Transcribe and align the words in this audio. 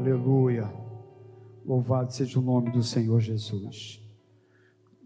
Aleluia. 0.00 0.66
Louvado 1.62 2.10
seja 2.10 2.38
o 2.38 2.42
nome 2.42 2.70
do 2.70 2.82
Senhor 2.82 3.20
Jesus. 3.20 4.02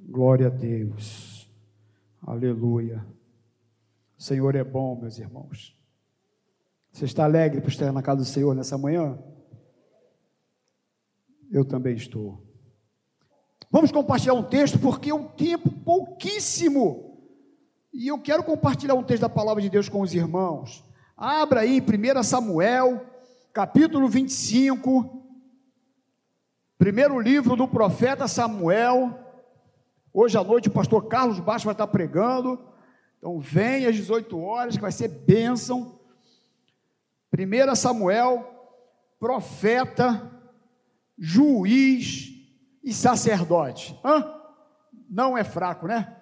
Glória 0.09 0.47
a 0.47 0.51
Deus. 0.51 1.51
Aleluia. 2.23 3.05
O 4.17 4.23
Senhor 4.23 4.55
é 4.55 4.63
bom, 4.63 4.95
meus 4.95 5.19
irmãos. 5.19 5.77
Você 6.93 7.07
está 7.07 7.25
alegre 7.25 7.61
por 7.61 7.71
estar 7.71 7.91
na 7.91 8.03
casa 8.03 8.19
do 8.19 8.25
Senhor 8.25 8.55
nessa 8.55 8.79
manhã? 8.79 9.19
Eu 11.51 11.65
também 11.65 11.97
estou. 11.97 12.41
Vamos 13.73 13.91
compartilhar 13.91 14.35
um 14.35 14.45
texto, 14.45 14.79
porque 14.79 15.11
é 15.11 15.15
um 15.15 15.27
tempo 15.27 15.73
pouquíssimo. 15.73 17.19
E 17.93 18.07
eu 18.07 18.21
quero 18.21 18.45
compartilhar 18.45 18.95
um 18.95 19.03
texto 19.03 19.23
da 19.23 19.29
palavra 19.29 19.61
de 19.61 19.69
Deus 19.69 19.89
com 19.89 20.03
os 20.03 20.15
irmãos. 20.15 20.85
Abra 21.17 21.63
aí 21.63 21.81
1 21.81 22.23
Samuel, 22.23 23.05
capítulo 23.55 24.09
25. 24.09 25.25
Primeiro 26.77 27.21
livro 27.21 27.55
do 27.55 27.69
profeta 27.69 28.27
Samuel. 28.27 29.17
Hoje 30.13 30.37
à 30.37 30.43
noite 30.43 30.67
o 30.67 30.73
pastor 30.73 31.07
Carlos 31.07 31.39
Baixo 31.39 31.65
vai 31.65 31.73
estar 31.73 31.87
pregando. 31.87 32.61
Então 33.17 33.39
vem 33.39 33.87
às 33.87 33.95
18 33.95 34.37
horas, 34.41 34.75
que 34.75 34.83
vai 34.83 34.91
ser 34.91 35.07
bênção. 35.07 36.01
1 37.33 37.75
Samuel, 37.77 38.45
profeta, 39.21 40.33
juiz 41.17 42.33
e 42.83 42.93
sacerdote. 42.93 43.97
Hã? 44.05 44.35
Não 45.09 45.39
é 45.39 45.45
fraco, 45.45 45.87
né? 45.87 46.21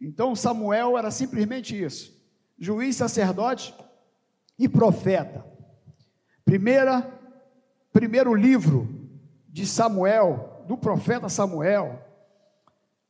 Então 0.00 0.34
Samuel 0.34 0.98
era 0.98 1.12
simplesmente 1.12 1.80
isso: 1.80 2.20
juiz, 2.58 2.96
sacerdote 2.96 3.72
e 4.58 4.68
profeta. 4.68 5.47
Primeira, 6.48 7.06
primeiro 7.92 8.34
livro 8.34 8.88
de 9.50 9.66
Samuel, 9.66 10.64
do 10.66 10.78
profeta 10.78 11.28
Samuel, 11.28 12.02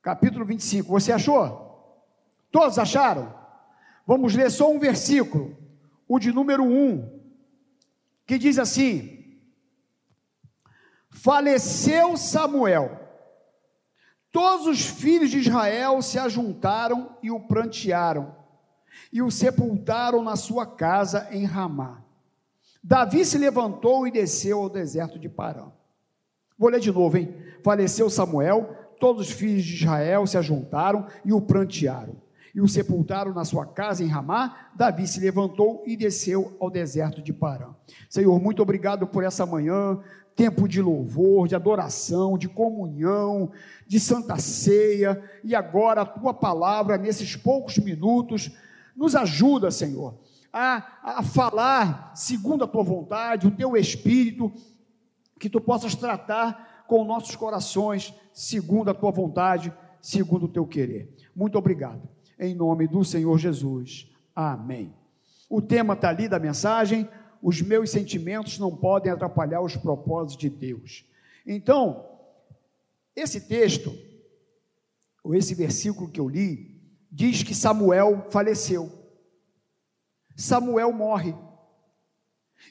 capítulo 0.03 0.45
25. 0.45 0.91
Você 0.91 1.13
achou? 1.13 2.05
Todos 2.51 2.81
acharam? 2.81 3.33
Vamos 4.05 4.35
ler 4.35 4.51
só 4.51 4.69
um 4.69 4.81
versículo, 4.81 5.57
o 6.09 6.19
de 6.19 6.33
número 6.33 6.65
1, 6.65 7.21
que 8.27 8.39
diz 8.39 8.59
assim: 8.59 9.39
Faleceu 11.09 12.17
Samuel, 12.17 13.09
todos 14.33 14.67
os 14.67 14.85
filhos 14.85 15.31
de 15.31 15.39
Israel 15.39 16.03
se 16.03 16.19
ajuntaram 16.19 17.17
e 17.23 17.31
o 17.31 17.39
prantearam, 17.39 18.35
e 19.13 19.23
o 19.23 19.31
sepultaram 19.31 20.25
na 20.25 20.35
sua 20.35 20.67
casa 20.67 21.29
em 21.31 21.45
Ramá. 21.45 22.08
Davi 22.89 23.23
se 23.23 23.37
levantou 23.37 24.07
e 24.07 24.11
desceu 24.11 24.63
ao 24.63 24.71
deserto 24.71 25.19
de 25.19 25.29
Parã. 25.29 25.67
Vou 26.59 26.71
ler 26.71 26.81
de 26.81 26.91
novo, 26.91 27.19
hein? 27.19 27.35
Faleceu 27.63 28.09
Samuel, 28.09 28.75
todos 28.99 29.29
os 29.29 29.31
filhos 29.31 29.63
de 29.63 29.75
Israel 29.75 30.27
se 30.27 30.39
ajuntaram 30.39 31.07
e 31.23 31.31
o 31.31 31.39
prantearam. 31.39 32.17
E 32.55 32.63
o 32.63 32.67
sepultaram 32.67 33.35
na 33.35 33.45
sua 33.45 33.67
casa 33.67 34.03
em 34.03 34.07
Ramá. 34.07 34.71
Davi 34.75 35.07
se 35.07 35.21
levantou 35.21 35.85
e 35.87 35.99
desceu 35.99 36.57
ao 36.59 36.71
deserto 36.71 37.21
de 37.21 37.31
Parã. 37.31 37.75
Senhor, 38.09 38.41
muito 38.41 38.63
obrigado 38.63 39.07
por 39.07 39.23
essa 39.23 39.45
manhã, 39.45 40.01
tempo 40.35 40.67
de 40.67 40.81
louvor, 40.81 41.47
de 41.47 41.55
adoração, 41.55 42.39
de 42.39 42.49
comunhão, 42.49 43.51
de 43.87 44.01
santa 44.01 44.39
ceia. 44.39 45.23
E 45.45 45.55
agora 45.55 46.01
a 46.01 46.07
tua 46.07 46.33
palavra, 46.33 46.97
nesses 46.97 47.37
poucos 47.37 47.77
minutos, 47.77 48.51
nos 48.97 49.15
ajuda, 49.15 49.71
Senhor, 49.71 50.15
a, 50.53 51.19
a 51.19 51.23
falar 51.23 52.13
segundo 52.15 52.65
a 52.65 52.69
tua 52.69 52.83
vontade, 52.83 53.47
o 53.47 53.51
teu 53.51 53.77
espírito, 53.77 54.53
que 55.39 55.49
tu 55.49 55.61
possas 55.61 55.95
tratar 55.95 56.85
com 56.87 57.05
nossos 57.05 57.37
corações, 57.37 58.15
segundo 58.33 58.91
a 58.91 58.95
tua 58.95 59.11
vontade, 59.11 59.73
segundo 60.01 60.47
o 60.47 60.49
teu 60.49 60.67
querer. 60.67 61.15
Muito 61.35 61.59
obrigado. 61.59 62.09
Em 62.39 62.55
nome 62.55 62.89
do 62.89 63.05
Senhor 63.05 63.39
Jesus. 63.39 64.11
Amém. 64.35 64.95
O 65.51 65.61
tema 65.61 65.95
está 65.95 66.09
ali 66.09 66.29
da 66.29 66.39
mensagem. 66.39 67.09
Os 67.43 67.61
meus 67.63 67.91
sentimentos 67.91 68.59
não 68.59 68.75
podem 68.75 69.13
atrapalhar 69.13 69.61
os 69.61 69.77
propósitos 69.77 70.37
de 70.37 70.49
Deus. 70.49 71.05
Então, 71.47 72.05
esse 73.15 73.41
texto, 73.49 73.93
ou 75.23 75.35
esse 75.35 75.55
versículo 75.55 76.11
que 76.11 76.21
eu 76.21 76.29
li, 76.29 76.81
diz 77.11 77.43
que 77.43 77.55
Samuel 77.55 78.27
faleceu. 78.31 78.98
Samuel 80.39 80.93
morre. 80.93 81.35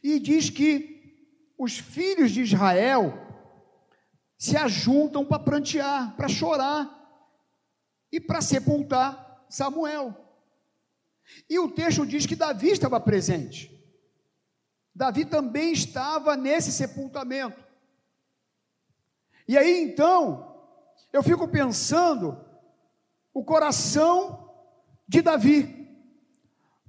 E 0.01 0.19
diz 0.19 0.49
que 0.49 1.51
os 1.57 1.77
filhos 1.77 2.31
de 2.31 2.41
Israel 2.41 3.13
se 4.37 4.55
ajuntam 4.55 5.25
para 5.25 5.43
prantear, 5.43 6.15
para 6.15 6.29
chorar 6.29 6.93
e 8.09 8.21
para 8.21 8.39
sepultar 8.39 9.45
Samuel. 9.49 10.15
E 11.49 11.59
o 11.59 11.69
texto 11.69 12.05
diz 12.05 12.25
que 12.25 12.37
Davi 12.37 12.69
estava 12.69 12.99
presente. 13.01 13.73
Davi 14.95 15.25
também 15.25 15.73
estava 15.73 16.37
nesse 16.37 16.71
sepultamento. 16.71 17.65
E 19.45 19.57
aí 19.57 19.83
então, 19.83 20.55
eu 21.11 21.21
fico 21.21 21.47
pensando 21.49 22.39
o 23.33 23.43
coração 23.43 24.53
de 25.07 25.21
Davi, 25.21 25.76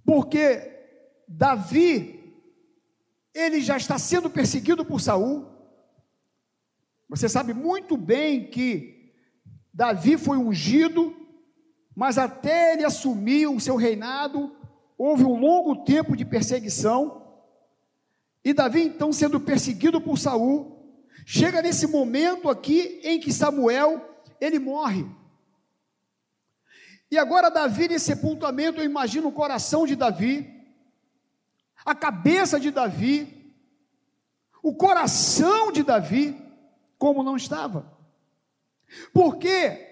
porque 0.09 0.87
Davi 1.29 2.35
ele 3.35 3.61
já 3.61 3.77
está 3.77 3.99
sendo 3.99 4.31
perseguido 4.31 4.83
por 4.83 5.03
Saul, 5.03 5.47
você 7.07 7.29
sabe 7.29 7.53
muito 7.53 7.95
bem 7.95 8.49
que 8.49 9.13
Davi 9.71 10.17
foi 10.17 10.39
ungido, 10.39 11.15
mas 11.95 12.17
até 12.17 12.73
ele 12.73 12.87
assumir 12.87 13.49
o 13.49 13.61
seu 13.61 13.77
reinado, 13.77 14.57
houve 14.97 15.25
um 15.25 15.39
longo 15.39 15.85
tempo 15.85 16.17
de 16.17 16.25
perseguição. 16.25 17.43
E 18.43 18.55
Davi, 18.55 18.81
então, 18.85 19.13
sendo 19.13 19.39
perseguido 19.39 20.01
por 20.01 20.17
Saul, 20.17 21.05
chega 21.27 21.61
nesse 21.61 21.87
momento 21.87 22.49
aqui 22.49 22.99
em 23.05 23.21
que 23.21 23.31
Samuel 23.31 24.03
ele 24.41 24.59
morre. 24.59 25.05
E 27.11 27.17
agora 27.19 27.51
Davi 27.51 27.89
nesse 27.89 28.07
sepultamento, 28.07 28.81
eu 28.81 28.85
imagino 28.85 29.29
o 29.29 29.33
coração 29.33 29.87
de 29.87 29.97
Davi, 29.97 30.55
a 31.85 31.95
cabeça 31.95 32.61
de 32.61 32.71
Davi, 32.71 33.55
o 34.63 34.75
coração 34.75 35.73
de 35.73 35.83
Davi 35.83 36.37
como 36.99 37.23
não 37.23 37.37
estava. 37.37 37.97
Porque 39.13 39.87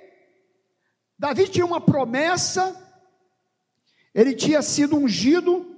Davi 1.19 1.49
tinha 1.49 1.65
uma 1.65 1.81
promessa, 1.81 2.75
ele 4.13 4.35
tinha 4.35 4.61
sido 4.61 4.97
ungido 4.97 5.75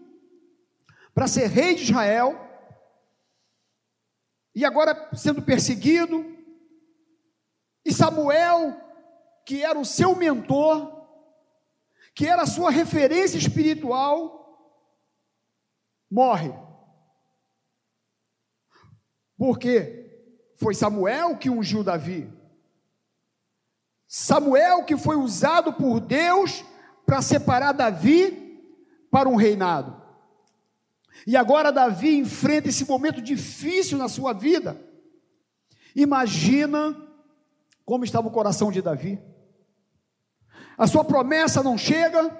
para 1.15 1.29
ser 1.29 1.47
rei 1.49 1.75
de 1.75 1.83
Israel, 1.83 2.47
e 4.55 4.65
agora 4.65 5.11
sendo 5.15 5.43
perseguido, 5.43 6.37
e 7.85 7.93
Samuel, 7.93 8.77
que 9.47 9.63
era 9.63 9.79
o 9.79 9.85
seu 9.85 10.17
mentor, 10.17 10.98
que 12.19 12.27
era 12.27 12.43
a 12.43 12.47
sua 12.47 12.69
referência 12.69 13.39
espiritual, 13.39 14.75
morre. 16.11 16.53
Por 19.37 19.57
quê? 19.57 20.51
Foi 20.57 20.75
Samuel 20.75 21.37
que 21.37 21.49
ungiu 21.49 21.85
Davi. 21.85 22.29
Samuel 24.09 24.83
que 24.83 24.97
foi 24.97 25.15
usado 25.15 25.75
por 25.75 26.01
Deus 26.01 26.65
para 27.07 27.23
separar 27.23 27.71
Davi 27.71 28.61
para 29.13 29.29
um 29.29 29.37
reinado. 29.37 30.03
E 31.25 31.37
agora 31.37 31.71
Davi 31.71 32.19
enfrenta 32.19 32.69
esse 32.69 32.85
momento 32.85 33.23
difícil 33.23 33.97
na 33.97 34.09
sua 34.09 34.33
vida. 34.33 34.77
Imagina 35.95 37.01
como 37.85 38.03
estava 38.03 38.27
o 38.27 38.33
coração 38.33 38.73
de 38.73 38.83
Davi. 38.83 39.23
A 40.79 40.87
sua 40.87 41.05
promessa 41.05 41.63
não 41.63 41.77
chega, 41.77 42.31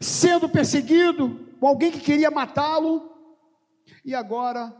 sendo 0.00 0.48
perseguido 0.48 1.52
com 1.60 1.66
alguém 1.66 1.92
que 1.92 2.00
queria 2.00 2.30
matá-lo, 2.30 3.12
e 4.04 4.14
agora 4.14 4.74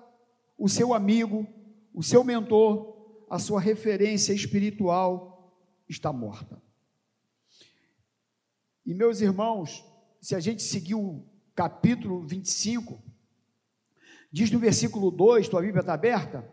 o 0.57 0.69
seu 0.69 0.95
amigo 0.95 1.47
o 1.95 2.03
seu 2.03 2.25
mentor, 2.25 3.25
a 3.31 3.39
sua 3.39 3.61
referência 3.61 4.33
espiritual 4.33 5.57
está 5.89 6.13
morta. 6.13 6.61
E 8.85 8.93
meus 8.93 9.21
irmãos, 9.21 9.85
se 10.21 10.35
a 10.35 10.41
gente 10.41 10.63
seguir 10.63 10.97
o 10.97 11.25
capítulo 11.55 12.27
25, 12.27 13.01
diz 14.31 14.51
no 14.51 14.59
versículo 14.59 15.11
2, 15.13 15.49
tua 15.49 15.63
Bíblia 15.63 15.81
está 15.81 15.95
aberta? 15.95 16.53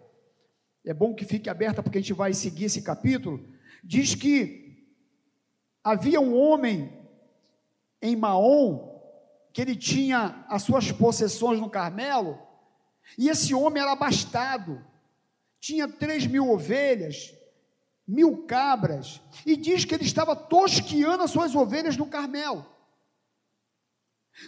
É 0.85 0.93
bom 0.93 1.15
que 1.15 1.25
fique 1.25 1.49
aberta 1.49 1.81
porque 1.81 1.97
a 1.97 2.01
gente 2.01 2.13
vai 2.13 2.33
seguir 2.33 2.65
esse 2.65 2.83
capítulo. 2.83 3.43
Diz 3.83 4.13
que 4.13 4.70
havia 5.83 6.19
um 6.19 6.37
homem 6.37 6.91
em 8.01 8.15
Maom 8.15 8.91
que 9.53 9.61
ele 9.61 9.75
tinha 9.75 10.45
as 10.47 10.63
suas 10.63 10.91
possessões 10.91 11.59
no 11.59 11.69
Carmelo 11.69 12.39
E 13.17 13.29
esse 13.29 13.53
homem 13.53 13.81
era 13.81 13.91
abastado, 13.91 14.83
tinha 15.59 15.87
três 15.87 16.25
mil 16.25 16.49
ovelhas, 16.49 17.33
mil 18.07 18.45
cabras, 18.45 19.21
e 19.45 19.55
diz 19.55 19.85
que 19.85 19.93
ele 19.93 20.03
estava 20.03 20.35
tosquiando 20.35 21.23
as 21.23 21.31
suas 21.31 21.55
ovelhas 21.55 21.97
no 21.97 22.07
Carmelo. 22.07 22.65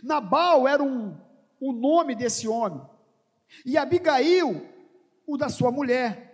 Nabal 0.02 0.68
era 0.68 0.82
um, 0.82 1.18
o 1.60 1.74
nome 1.74 2.16
desse 2.16 2.48
homem, 2.48 2.82
e 3.66 3.78
Abigail, 3.78 4.68
o 5.28 5.38
da 5.38 5.50
sua 5.50 5.72
mulher. 5.72 6.32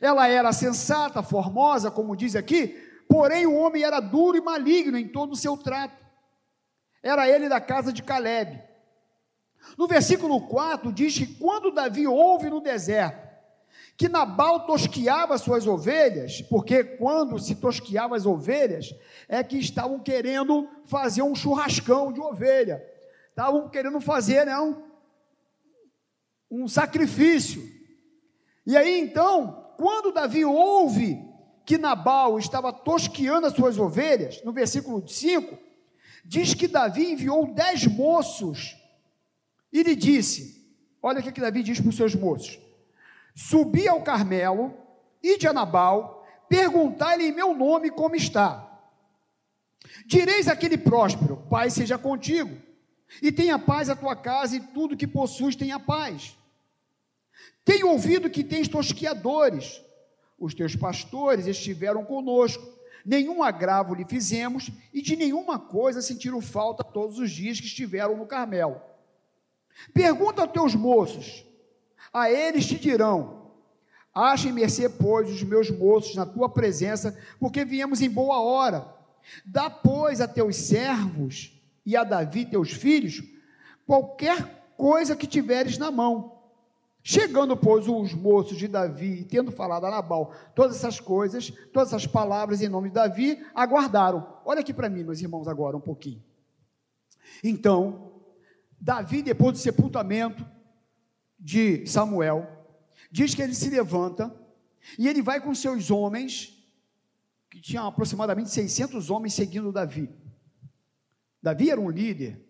Ela 0.00 0.28
era 0.28 0.52
sensata, 0.52 1.22
formosa, 1.22 1.90
como 1.90 2.16
diz 2.16 2.36
aqui, 2.36 2.85
porém 3.08 3.46
o 3.46 3.54
homem 3.54 3.82
era 3.82 4.00
duro 4.00 4.36
e 4.36 4.40
maligno 4.40 4.98
em 4.98 5.08
todo 5.08 5.32
o 5.32 5.36
seu 5.36 5.56
trato. 5.56 6.04
Era 7.02 7.28
ele 7.28 7.48
da 7.48 7.60
casa 7.60 7.92
de 7.92 8.02
Caleb. 8.02 8.62
No 9.76 9.86
versículo 9.86 10.46
4 10.46 10.92
diz 10.92 11.18
que 11.18 11.26
quando 11.26 11.72
Davi 11.72 12.06
ouve 12.06 12.50
no 12.50 12.60
deserto 12.60 13.26
que 13.96 14.08
Nabal 14.08 14.66
tosquiava 14.66 15.38
suas 15.38 15.66
ovelhas, 15.66 16.42
porque 16.42 16.84
quando 16.84 17.38
se 17.38 17.54
tosquiava 17.54 18.14
as 18.14 18.26
ovelhas, 18.26 18.94
é 19.26 19.42
que 19.42 19.56
estavam 19.56 19.98
querendo 19.98 20.68
fazer 20.84 21.22
um 21.22 21.34
churrascão 21.34 22.12
de 22.12 22.20
ovelha, 22.20 22.84
estavam 23.30 23.68
querendo 23.70 23.98
fazer 23.98 24.44
né, 24.44 24.58
um, 24.58 24.82
um 26.50 26.68
sacrifício. 26.68 27.62
E 28.66 28.76
aí 28.76 29.00
então, 29.00 29.72
quando 29.78 30.12
Davi 30.12 30.44
ouve 30.44 31.18
que 31.66 31.76
Nabal 31.76 32.38
estava 32.38 32.72
tosquiando 32.72 33.48
as 33.48 33.52
suas 33.52 33.76
ovelhas, 33.76 34.40
no 34.44 34.52
versículo 34.52 35.06
5, 35.06 35.58
diz 36.24 36.54
que 36.54 36.68
Davi 36.68 37.10
enviou 37.10 37.52
dez 37.52 37.84
moços 37.88 38.76
e 39.72 39.82
lhe 39.82 39.96
disse: 39.96 40.64
Olha 41.02 41.18
o 41.18 41.22
que, 41.22 41.40
Davi 41.40 41.64
diz 41.64 41.80
para 41.80 41.90
os 41.90 41.96
seus 41.96 42.14
moços: 42.14 42.60
Subi 43.34 43.88
ao 43.88 44.00
Carmelo, 44.02 44.72
e 45.20 45.36
de 45.36 45.48
Anabal, 45.48 46.24
perguntai-lhe 46.48 47.24
em 47.24 47.32
meu 47.32 47.52
nome 47.52 47.90
como 47.90 48.14
está. 48.14 48.64
Direis 50.06 50.46
aquele 50.46 50.78
próspero: 50.78 51.36
Pai 51.50 51.68
seja 51.68 51.98
contigo, 51.98 52.56
e 53.20 53.32
tenha 53.32 53.58
paz 53.58 53.90
a 53.90 53.96
tua 53.96 54.14
casa, 54.14 54.54
e 54.54 54.60
tudo 54.60 54.96
que 54.96 55.06
possuis 55.06 55.56
tenha 55.56 55.80
paz. 55.80 56.38
Tenho 57.64 57.88
ouvido 57.88 58.30
que 58.30 58.44
tens 58.44 58.68
tosquiadores, 58.68 59.82
os 60.38 60.54
teus 60.54 60.76
pastores 60.76 61.46
estiveram 61.46 62.04
conosco, 62.04 62.66
nenhum 63.04 63.42
agravo 63.42 63.94
lhe 63.94 64.04
fizemos, 64.04 64.70
e 64.92 65.00
de 65.00 65.16
nenhuma 65.16 65.58
coisa 65.58 66.02
sentiram 66.02 66.40
falta 66.40 66.84
todos 66.84 67.18
os 67.18 67.30
dias 67.30 67.60
que 67.60 67.66
estiveram 67.66 68.16
no 68.16 68.26
Carmelo. 68.26 68.80
Pergunta 69.92 70.42
aos 70.42 70.52
teus 70.52 70.74
moços, 70.74 71.44
a 72.12 72.30
eles 72.30 72.66
te 72.66 72.78
dirão: 72.78 73.52
Achem 74.14 74.52
mercê, 74.52 74.88
pois, 74.88 75.30
os 75.30 75.42
meus 75.42 75.70
moços 75.70 76.14
na 76.14 76.24
tua 76.24 76.48
presença, 76.48 77.16
porque 77.38 77.64
viemos 77.64 78.00
em 78.00 78.08
boa 78.08 78.40
hora. 78.40 78.94
Dá, 79.44 79.68
pois, 79.68 80.20
a 80.20 80.28
teus 80.28 80.56
servos 80.56 81.52
e 81.84 81.96
a 81.96 82.04
Davi, 82.04 82.46
teus 82.46 82.72
filhos, 82.72 83.22
qualquer 83.86 84.72
coisa 84.76 85.16
que 85.16 85.26
tiveres 85.26 85.78
na 85.78 85.90
mão. 85.90 86.35
Chegando, 87.08 87.56
pois, 87.56 87.86
os 87.86 88.12
moços 88.14 88.58
de 88.58 88.66
Davi, 88.66 89.22
tendo 89.22 89.52
falado 89.52 89.86
a 89.86 89.90
Nabal 89.92 90.34
todas 90.56 90.74
essas 90.74 90.98
coisas, 90.98 91.52
todas 91.72 91.90
essas 91.90 92.04
palavras 92.04 92.60
em 92.60 92.68
nome 92.68 92.88
de 92.88 92.96
Davi, 92.96 93.46
aguardaram. 93.54 94.40
Olha 94.44 94.58
aqui 94.58 94.74
para 94.74 94.88
mim, 94.88 95.04
meus 95.04 95.20
irmãos, 95.20 95.46
agora 95.46 95.76
um 95.76 95.80
pouquinho. 95.80 96.20
Então, 97.44 98.10
Davi, 98.80 99.22
depois 99.22 99.52
do 99.52 99.58
sepultamento 99.60 100.44
de 101.38 101.86
Samuel, 101.86 102.44
diz 103.08 103.36
que 103.36 103.42
ele 103.42 103.54
se 103.54 103.70
levanta 103.70 104.34
e 104.98 105.06
ele 105.06 105.22
vai 105.22 105.40
com 105.40 105.54
seus 105.54 105.92
homens, 105.92 106.60
que 107.48 107.60
tinham 107.60 107.86
aproximadamente 107.86 108.50
600 108.50 109.10
homens 109.10 109.32
seguindo 109.32 109.70
Davi. 109.70 110.10
Davi 111.40 111.70
era 111.70 111.80
um 111.80 111.88
líder. 111.88 112.44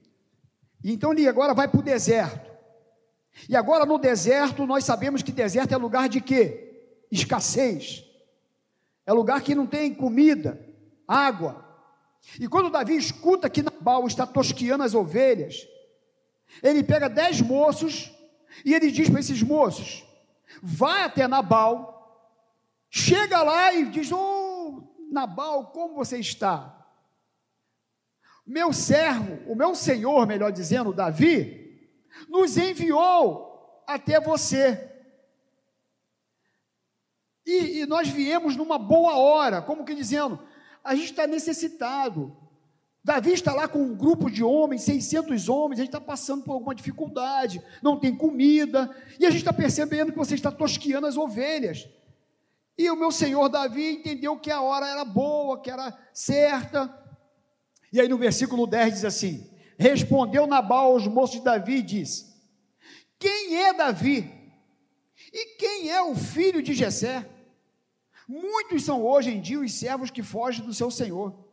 E 0.82 0.94
então 0.94 1.12
ele 1.12 1.28
agora 1.28 1.52
vai 1.52 1.68
para 1.68 1.80
o 1.80 1.82
deserto. 1.82 2.55
E 3.48 3.54
agora 3.54 3.84
no 3.84 3.98
deserto, 3.98 4.66
nós 4.66 4.84
sabemos 4.84 5.22
que 5.22 5.30
deserto 5.30 5.72
é 5.72 5.76
lugar 5.76 6.08
de 6.08 6.20
quê? 6.20 7.04
Escassez. 7.10 8.04
É 9.04 9.12
lugar 9.12 9.40
que 9.42 9.54
não 9.54 9.66
tem 9.66 9.94
comida, 9.94 10.58
água. 11.06 11.64
E 12.40 12.48
quando 12.48 12.70
Davi 12.70 12.96
escuta 12.96 13.48
que 13.48 13.62
Nabal 13.62 14.06
está 14.06 14.26
tosquiando 14.26 14.82
as 14.82 14.94
ovelhas, 14.94 15.66
ele 16.62 16.82
pega 16.82 17.08
dez 17.08 17.40
moços 17.40 18.12
e 18.64 18.74
ele 18.74 18.90
diz 18.90 19.08
para 19.08 19.20
esses 19.20 19.42
moços: 19.42 20.04
vai 20.62 21.04
até 21.04 21.28
Nabal, 21.28 22.28
chega 22.90 23.42
lá 23.42 23.72
e 23.72 23.84
diz: 23.90 24.10
Ô 24.10 24.18
oh, 24.18 24.82
Nabal, 25.12 25.66
como 25.66 25.94
você 25.94 26.18
está? 26.18 26.72
Meu 28.44 28.72
servo, 28.72 29.38
o 29.50 29.56
meu 29.56 29.74
senhor, 29.74 30.26
melhor 30.26 30.52
dizendo, 30.52 30.92
Davi, 30.92 31.65
nos 32.28 32.56
enviou 32.56 33.82
até 33.86 34.20
você. 34.20 34.92
E, 37.46 37.80
e 37.80 37.86
nós 37.86 38.08
viemos 38.08 38.56
numa 38.56 38.78
boa 38.78 39.16
hora, 39.16 39.62
como 39.62 39.84
que 39.84 39.94
dizendo, 39.94 40.38
a 40.82 40.94
gente 40.94 41.10
está 41.10 41.26
necessitado, 41.26 42.36
Davi 43.06 43.32
está 43.32 43.54
lá 43.54 43.68
com 43.68 43.78
um 43.78 43.94
grupo 43.94 44.28
de 44.28 44.42
homens, 44.42 44.82
600 44.82 45.48
homens, 45.48 45.78
a 45.78 45.84
gente 45.84 45.94
está 45.94 46.00
passando 46.00 46.42
por 46.42 46.54
alguma 46.54 46.74
dificuldade, 46.74 47.62
não 47.80 47.96
tem 47.96 48.16
comida, 48.16 48.90
e 49.20 49.24
a 49.24 49.30
gente 49.30 49.42
está 49.42 49.52
percebendo 49.52 50.10
que 50.10 50.18
você 50.18 50.34
está 50.34 50.50
tosquiando 50.50 51.06
as 51.06 51.16
ovelhas. 51.16 51.88
E 52.76 52.90
o 52.90 52.96
meu 52.96 53.12
senhor 53.12 53.48
Davi 53.48 53.92
entendeu 53.92 54.36
que 54.36 54.50
a 54.50 54.60
hora 54.60 54.88
era 54.88 55.04
boa, 55.04 55.60
que 55.62 55.70
era 55.70 55.96
certa. 56.12 56.92
E 57.92 58.00
aí 58.00 58.08
no 58.08 58.18
versículo 58.18 58.66
10 58.66 58.94
diz 58.94 59.04
assim: 59.04 59.48
Respondeu 59.78 60.46
Nabal 60.46 60.92
aos 60.92 61.06
moços 61.06 61.36
de 61.36 61.44
Davi 61.44 61.76
e 61.76 61.82
disse: 61.82 62.26
Quem 63.18 63.62
é 63.64 63.74
Davi? 63.74 64.32
E 65.32 65.56
quem 65.56 65.90
é 65.90 66.02
o 66.02 66.14
filho 66.14 66.62
de 66.62 66.74
Jessé? 66.74 67.28
Muitos 68.28 68.84
são 68.84 69.04
hoje 69.04 69.30
em 69.30 69.40
dia 69.40 69.60
os 69.60 69.72
servos 69.72 70.10
que 70.10 70.22
fogem 70.22 70.64
do 70.64 70.74
seu 70.74 70.90
senhor. 70.90 71.46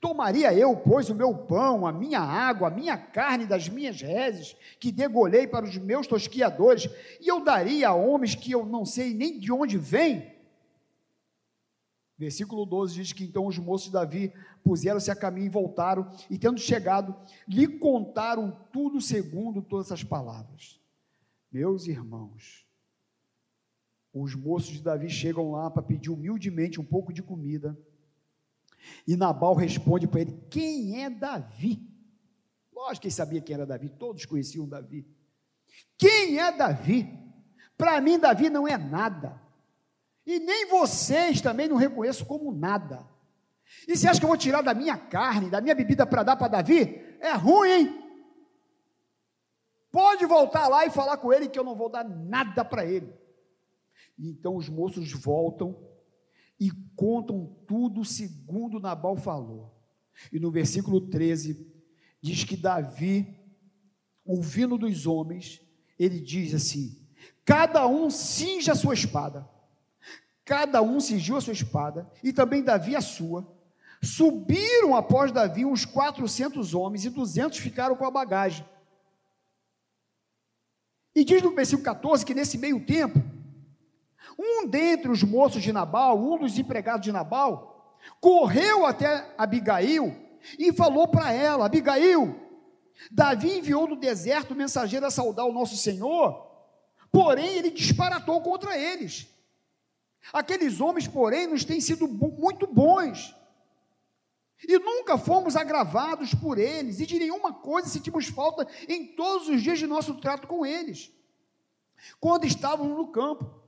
Tomaria 0.00 0.52
eu, 0.52 0.76
pois, 0.76 1.08
o 1.08 1.14
meu 1.14 1.34
pão, 1.34 1.86
a 1.86 1.92
minha 1.92 2.20
água, 2.20 2.68
a 2.68 2.70
minha 2.70 2.98
carne 2.98 3.46
das 3.46 3.68
minhas 3.68 4.00
reses, 4.00 4.54
que 4.78 4.92
degolhei 4.92 5.46
para 5.46 5.64
os 5.64 5.76
meus 5.78 6.06
tosquiadores, 6.06 6.88
e 7.20 7.28
eu 7.28 7.40
daria 7.40 7.88
a 7.88 7.94
homens 7.94 8.34
que 8.34 8.52
eu 8.52 8.66
não 8.66 8.84
sei 8.84 9.14
nem 9.14 9.38
de 9.38 9.50
onde 9.50 9.78
vêm? 9.78 10.35
Versículo 12.18 12.64
12 12.64 12.94
diz 12.94 13.12
que 13.12 13.24
então 13.24 13.46
os 13.46 13.58
moços 13.58 13.88
de 13.88 13.92
Davi 13.92 14.32
puseram-se 14.64 15.10
a 15.10 15.16
caminho 15.16 15.46
e 15.46 15.50
voltaram, 15.50 16.10
e 16.30 16.38
tendo 16.38 16.58
chegado, 16.58 17.14
lhe 17.46 17.66
contaram 17.66 18.50
tudo 18.72 19.00
segundo 19.00 19.60
todas 19.60 19.86
essas 19.86 20.02
palavras. 20.02 20.80
Meus 21.52 21.86
irmãos, 21.86 22.66
os 24.12 24.34
moços 24.34 24.72
de 24.72 24.82
Davi 24.82 25.10
chegam 25.10 25.50
lá 25.50 25.70
para 25.70 25.82
pedir 25.82 26.10
humildemente 26.10 26.80
um 26.80 26.84
pouco 26.84 27.12
de 27.12 27.22
comida 27.22 27.78
e 29.06 29.16
Nabal 29.16 29.54
responde 29.54 30.06
para 30.06 30.20
ele: 30.20 30.40
Quem 30.50 31.02
é 31.02 31.10
Davi? 31.10 31.82
Lógico 32.72 33.02
que 33.02 33.06
ele 33.08 33.14
sabia 33.14 33.40
quem 33.40 33.54
era 33.54 33.66
Davi, 33.66 33.88
todos 33.88 34.24
conheciam 34.24 34.68
Davi. 34.68 35.06
Quem 35.96 36.38
é 36.38 36.52
Davi? 36.52 37.08
Para 37.76 38.00
mim, 38.00 38.18
Davi 38.18 38.48
não 38.48 38.66
é 38.66 38.76
nada. 38.76 39.40
E 40.26 40.40
nem 40.40 40.66
vocês 40.66 41.40
também 41.40 41.68
não 41.68 41.76
reconheço 41.76 42.26
como 42.26 42.52
nada. 42.52 43.06
E 43.86 43.96
você 43.96 44.08
acha 44.08 44.18
que 44.18 44.24
eu 44.24 44.28
vou 44.28 44.36
tirar 44.36 44.62
da 44.62 44.74
minha 44.74 44.96
carne, 44.96 45.50
da 45.50 45.60
minha 45.60 45.74
bebida 45.74 46.04
para 46.04 46.24
dar 46.24 46.36
para 46.36 46.48
Davi? 46.48 47.00
É 47.20 47.32
ruim, 47.32 47.70
hein? 47.70 48.06
Pode 49.92 50.26
voltar 50.26 50.68
lá 50.68 50.84
e 50.84 50.90
falar 50.90 51.16
com 51.18 51.32
ele 51.32 51.48
que 51.48 51.58
eu 51.58 51.64
não 51.64 51.76
vou 51.76 51.88
dar 51.88 52.04
nada 52.04 52.64
para 52.64 52.84
ele. 52.84 53.14
Então 54.18 54.56
os 54.56 54.68
moços 54.68 55.12
voltam 55.12 55.76
e 56.58 56.70
contam 56.96 57.56
tudo 57.66 58.04
segundo 58.04 58.80
Nabal 58.80 59.16
falou. 59.16 59.74
E 60.32 60.40
no 60.40 60.50
versículo 60.50 61.08
13 61.08 61.72
diz 62.20 62.44
que 62.44 62.56
Davi, 62.56 63.38
ouvindo 64.24 64.76
dos 64.76 65.06
homens, 65.06 65.62
ele 65.98 66.20
diz 66.20 66.54
assim: 66.54 67.06
cada 67.44 67.86
um 67.86 68.10
cinge 68.10 68.70
a 68.70 68.74
sua 68.74 68.94
espada. 68.94 69.48
Cada 70.46 70.80
um 70.80 71.00
cingiu 71.00 71.36
a 71.36 71.40
sua 71.40 71.52
espada, 71.52 72.08
e 72.22 72.32
também 72.32 72.62
Davi 72.62 72.94
a 72.94 73.00
sua. 73.00 73.44
Subiram 74.00 74.94
após 74.94 75.32
Davi 75.32 75.64
uns 75.64 75.84
400 75.84 76.72
homens, 76.72 77.04
e 77.04 77.10
200 77.10 77.58
ficaram 77.58 77.96
com 77.96 78.04
a 78.06 78.10
bagagem. 78.12 78.64
E 81.12 81.24
diz 81.24 81.42
no 81.42 81.52
versículo 81.52 81.84
14 81.84 82.24
que 82.24 82.32
nesse 82.32 82.56
meio 82.58 82.86
tempo, 82.86 83.20
um 84.38 84.68
dentre 84.68 85.10
os 85.10 85.24
moços 85.24 85.64
de 85.64 85.72
Nabal, 85.72 86.16
um 86.16 86.38
dos 86.38 86.56
empregados 86.56 87.04
de 87.04 87.10
Nabal, 87.10 87.98
correu 88.20 88.86
até 88.86 89.34
Abigail 89.36 90.14
e 90.56 90.72
falou 90.72 91.08
para 91.08 91.32
ela: 91.32 91.66
Abigail, 91.66 92.40
Davi 93.10 93.58
enviou 93.58 93.88
do 93.88 93.96
deserto 93.96 94.52
o 94.52 94.56
mensageiro 94.56 95.06
a 95.06 95.10
saudar 95.10 95.44
o 95.44 95.52
nosso 95.52 95.76
Senhor, 95.76 96.46
porém 97.10 97.48
ele 97.48 97.70
disparatou 97.72 98.40
contra 98.42 98.78
eles. 98.78 99.34
Aqueles 100.32 100.80
homens, 100.80 101.06
porém, 101.06 101.46
nos 101.46 101.64
têm 101.64 101.80
sido 101.80 102.08
muito 102.08 102.66
bons. 102.66 103.34
E 104.66 104.78
nunca 104.78 105.18
fomos 105.18 105.54
agravados 105.54 106.34
por 106.34 106.58
eles, 106.58 106.98
e 106.98 107.06
de 107.06 107.18
nenhuma 107.18 107.52
coisa 107.52 107.88
sentimos 107.88 108.26
falta 108.26 108.66
em 108.88 109.14
todos 109.14 109.48
os 109.48 109.62
dias 109.62 109.78
de 109.78 109.86
nosso 109.86 110.14
trato 110.14 110.46
com 110.46 110.64
eles. 110.64 111.12
Quando 112.18 112.44
estávamos 112.44 112.96
no 112.96 113.08
campo, 113.08 113.62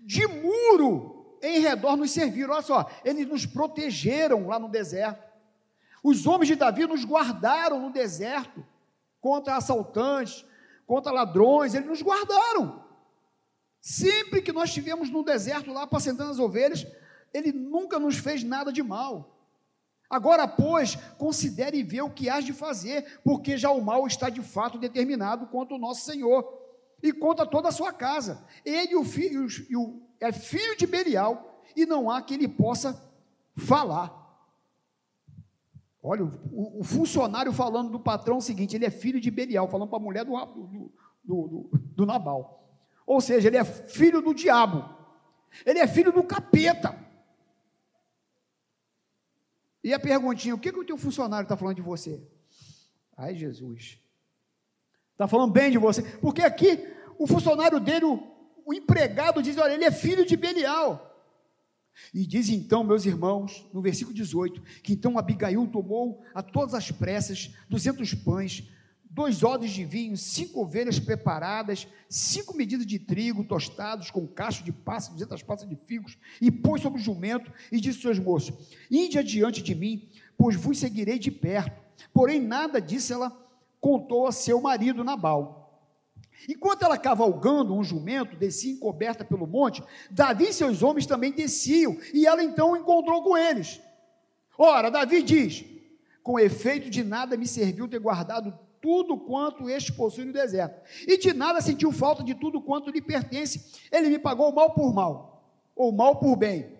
de 0.00 0.26
muro 0.26 1.38
em 1.42 1.60
redor 1.60 1.96
nos 1.96 2.10
serviram. 2.10 2.54
Olha 2.54 2.62
só, 2.62 2.90
eles 3.04 3.26
nos 3.26 3.46
protegeram 3.46 4.48
lá 4.48 4.58
no 4.58 4.68
deserto. 4.68 5.22
Os 6.02 6.26
homens 6.26 6.48
de 6.48 6.56
Davi 6.56 6.86
nos 6.86 7.04
guardaram 7.04 7.80
no 7.80 7.90
deserto 7.90 8.64
contra 9.20 9.56
assaltantes, 9.56 10.44
contra 10.86 11.10
ladrões, 11.10 11.74
eles 11.74 11.88
nos 11.88 12.02
guardaram. 12.02 12.83
Sempre 13.84 14.40
que 14.40 14.50
nós 14.50 14.70
estivemos 14.70 15.10
no 15.10 15.22
deserto 15.22 15.70
lá 15.70 15.82
apacentando 15.82 16.30
as 16.30 16.38
ovelhas, 16.38 16.86
ele 17.34 17.52
nunca 17.52 17.98
nos 17.98 18.16
fez 18.16 18.42
nada 18.42 18.72
de 18.72 18.82
mal. 18.82 19.36
Agora, 20.08 20.48
pois, 20.48 20.94
considere 21.18 21.76
e 21.76 21.82
vê 21.82 22.00
o 22.00 22.08
que 22.08 22.30
has 22.30 22.46
de 22.46 22.54
fazer, 22.54 23.20
porque 23.22 23.58
já 23.58 23.70
o 23.70 23.84
mal 23.84 24.06
está 24.06 24.30
de 24.30 24.40
fato 24.40 24.78
determinado 24.78 25.48
contra 25.48 25.74
o 25.74 25.78
nosso 25.78 26.00
Senhor 26.00 26.50
e 27.02 27.12
contra 27.12 27.44
toda 27.44 27.68
a 27.68 27.72
sua 27.72 27.92
casa. 27.92 28.42
Ele 28.64 28.96
o 28.96 29.04
filho, 29.04 29.46
o, 29.76 30.00
é 30.18 30.32
filho 30.32 30.74
de 30.78 30.86
Belial 30.86 31.62
e 31.76 31.84
não 31.84 32.10
há 32.10 32.22
que 32.22 32.32
ele 32.32 32.48
possa 32.48 32.98
falar. 33.54 34.18
Olha, 36.02 36.24
o, 36.24 36.80
o, 36.80 36.82
funcionário 36.82 37.52
falando 37.52 37.90
do 37.90 38.00
patrão 38.00 38.38
o 38.38 38.42
seguinte: 38.42 38.74
ele 38.74 38.86
é 38.86 38.90
filho 38.90 39.20
de 39.20 39.30
Belial, 39.30 39.68
falando 39.68 39.90
para 39.90 39.98
a 39.98 40.02
mulher 40.02 40.24
do, 40.24 40.32
do, 40.32 40.90
do, 41.22 41.70
do 41.94 42.06
Nabal. 42.06 42.63
Ou 43.06 43.20
seja, 43.20 43.48
ele 43.48 43.56
é 43.56 43.64
filho 43.64 44.20
do 44.20 44.34
diabo. 44.34 44.88
Ele 45.64 45.78
é 45.78 45.86
filho 45.86 46.12
do 46.12 46.22
capeta. 46.22 46.98
E 49.82 49.92
a 49.92 50.00
perguntinha: 50.00 50.54
o 50.54 50.58
que, 50.58 50.72
que 50.72 50.78
o 50.78 50.84
teu 50.84 50.96
funcionário 50.96 51.44
está 51.44 51.56
falando 51.56 51.76
de 51.76 51.82
você? 51.82 52.22
Ai, 53.16 53.34
Jesus. 53.34 54.00
Está 55.12 55.28
falando 55.28 55.52
bem 55.52 55.70
de 55.70 55.78
você. 55.78 56.02
Porque 56.02 56.42
aqui 56.42 56.86
o 57.18 57.26
funcionário 57.26 57.78
dele, 57.78 58.06
o, 58.06 58.22
o 58.64 58.74
empregado, 58.74 59.42
diz: 59.42 59.56
olha, 59.58 59.74
ele 59.74 59.84
é 59.84 59.90
filho 59.90 60.24
de 60.24 60.36
Belial. 60.36 61.10
E 62.12 62.26
diz 62.26 62.48
então, 62.48 62.82
meus 62.82 63.04
irmãos, 63.06 63.64
no 63.72 63.80
versículo 63.80 64.16
18, 64.16 64.60
que 64.82 64.94
então 64.94 65.16
Abigail 65.16 65.66
tomou 65.68 66.22
a 66.34 66.42
todas 66.42 66.74
as 66.74 66.90
pressas 66.90 67.54
duzentos 67.68 68.12
pães, 68.14 68.64
dois 69.14 69.44
odres 69.44 69.70
de 69.70 69.84
vinho, 69.84 70.16
cinco 70.16 70.60
ovelhas 70.60 70.98
preparadas, 70.98 71.86
cinco 72.08 72.56
medidas 72.56 72.84
de 72.84 72.98
trigo 72.98 73.44
tostados 73.44 74.10
com 74.10 74.26
cacho 74.26 74.64
de 74.64 74.72
passa, 74.72 75.12
duzentas 75.12 75.40
passas 75.40 75.68
de 75.68 75.76
figos, 75.76 76.18
e 76.40 76.50
pôs 76.50 76.82
sobre 76.82 77.00
o 77.00 77.02
jumento 77.02 77.50
e 77.70 77.80
disse 77.80 77.98
aos 77.98 78.16
seus 78.16 78.18
moços: 78.18 78.72
Ide 78.90 79.20
adiante 79.20 79.62
de 79.62 79.72
mim, 79.72 80.08
pois 80.36 80.56
vos 80.56 80.78
seguirei 80.78 81.16
de 81.16 81.30
perto. 81.30 81.80
Porém, 82.12 82.40
nada 82.40 82.80
disso 82.80 83.12
ela 83.12 83.30
contou 83.80 84.26
a 84.26 84.32
seu 84.32 84.60
marido 84.60 85.04
Nabal. 85.04 85.62
Enquanto 86.48 86.82
ela 86.82 86.98
cavalgando 86.98 87.72
um 87.72 87.84
jumento, 87.84 88.36
descia 88.36 88.72
encoberta 88.72 89.24
pelo 89.24 89.46
monte, 89.46 89.82
Davi 90.10 90.48
e 90.48 90.52
seus 90.52 90.82
homens 90.82 91.06
também 91.06 91.30
desciam, 91.30 91.96
e 92.12 92.26
ela 92.26 92.42
então 92.42 92.76
encontrou 92.76 93.22
com 93.22 93.36
eles. 93.36 93.80
Ora, 94.58 94.90
Davi 94.90 95.22
diz: 95.22 95.64
Com 96.20 96.36
efeito 96.36 96.90
de 96.90 97.04
nada 97.04 97.36
me 97.36 97.46
serviu 97.46 97.86
ter 97.86 98.00
guardado 98.00 98.58
tudo 98.84 99.16
quanto 99.16 99.70
este 99.70 99.90
possui 99.94 100.26
no 100.26 100.32
deserto. 100.34 100.78
E 101.08 101.16
de 101.16 101.32
nada 101.32 101.62
sentiu 101.62 101.90
falta 101.90 102.22
de 102.22 102.34
tudo 102.34 102.60
quanto 102.60 102.90
lhe 102.90 103.00
pertence. 103.00 103.72
Ele 103.90 104.10
me 104.10 104.18
pagou 104.18 104.52
mal 104.52 104.74
por 104.74 104.92
mal, 104.92 105.42
ou 105.74 105.90
mal 105.90 106.16
por 106.16 106.36
bem. 106.36 106.76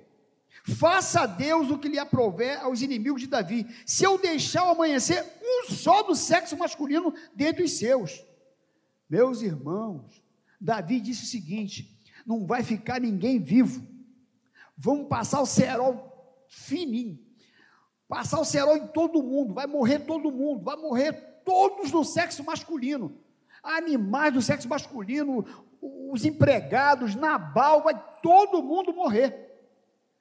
Faça 0.76 1.22
a 1.22 1.26
Deus 1.26 1.70
o 1.70 1.78
que 1.78 1.88
lhe 1.88 1.98
aprover 1.98 2.58
aos 2.58 2.82
inimigos 2.82 3.22
de 3.22 3.26
Davi, 3.26 3.66
se 3.86 4.04
eu 4.04 4.18
deixar 4.18 4.66
o 4.66 4.72
amanhecer 4.72 5.24
um 5.42 5.72
só 5.72 6.02
do 6.02 6.14
sexo 6.14 6.58
masculino 6.58 7.14
dentre 7.34 7.64
os 7.64 7.72
seus. 7.72 8.22
Meus 9.08 9.40
irmãos, 9.40 10.22
Davi 10.60 11.00
disse 11.00 11.24
o 11.24 11.28
seguinte: 11.28 11.98
não 12.26 12.46
vai 12.46 12.62
ficar 12.62 13.00
ninguém 13.00 13.38
vivo. 13.38 13.82
Vamos 14.76 15.08
passar 15.08 15.40
o 15.40 15.46
cerol 15.46 16.38
fininho. 16.48 17.18
Passar 18.06 18.40
o 18.40 18.44
cerol 18.44 18.76
em 18.76 18.88
todo 18.88 19.22
mundo, 19.22 19.54
vai 19.54 19.66
morrer 19.66 20.00
todo 20.00 20.30
mundo, 20.30 20.62
vai 20.62 20.76
morrer 20.76 21.33
todos 21.44 21.90
do 21.90 22.04
sexo 22.04 22.42
masculino. 22.44 23.20
Animais 23.62 24.32
do 24.32 24.42
sexo 24.42 24.68
masculino, 24.68 25.44
os 25.80 26.24
empregados, 26.24 27.14
Nabal, 27.14 27.82
vai 27.82 27.94
todo 28.22 28.62
mundo 28.62 28.92
morrer. 28.92 29.44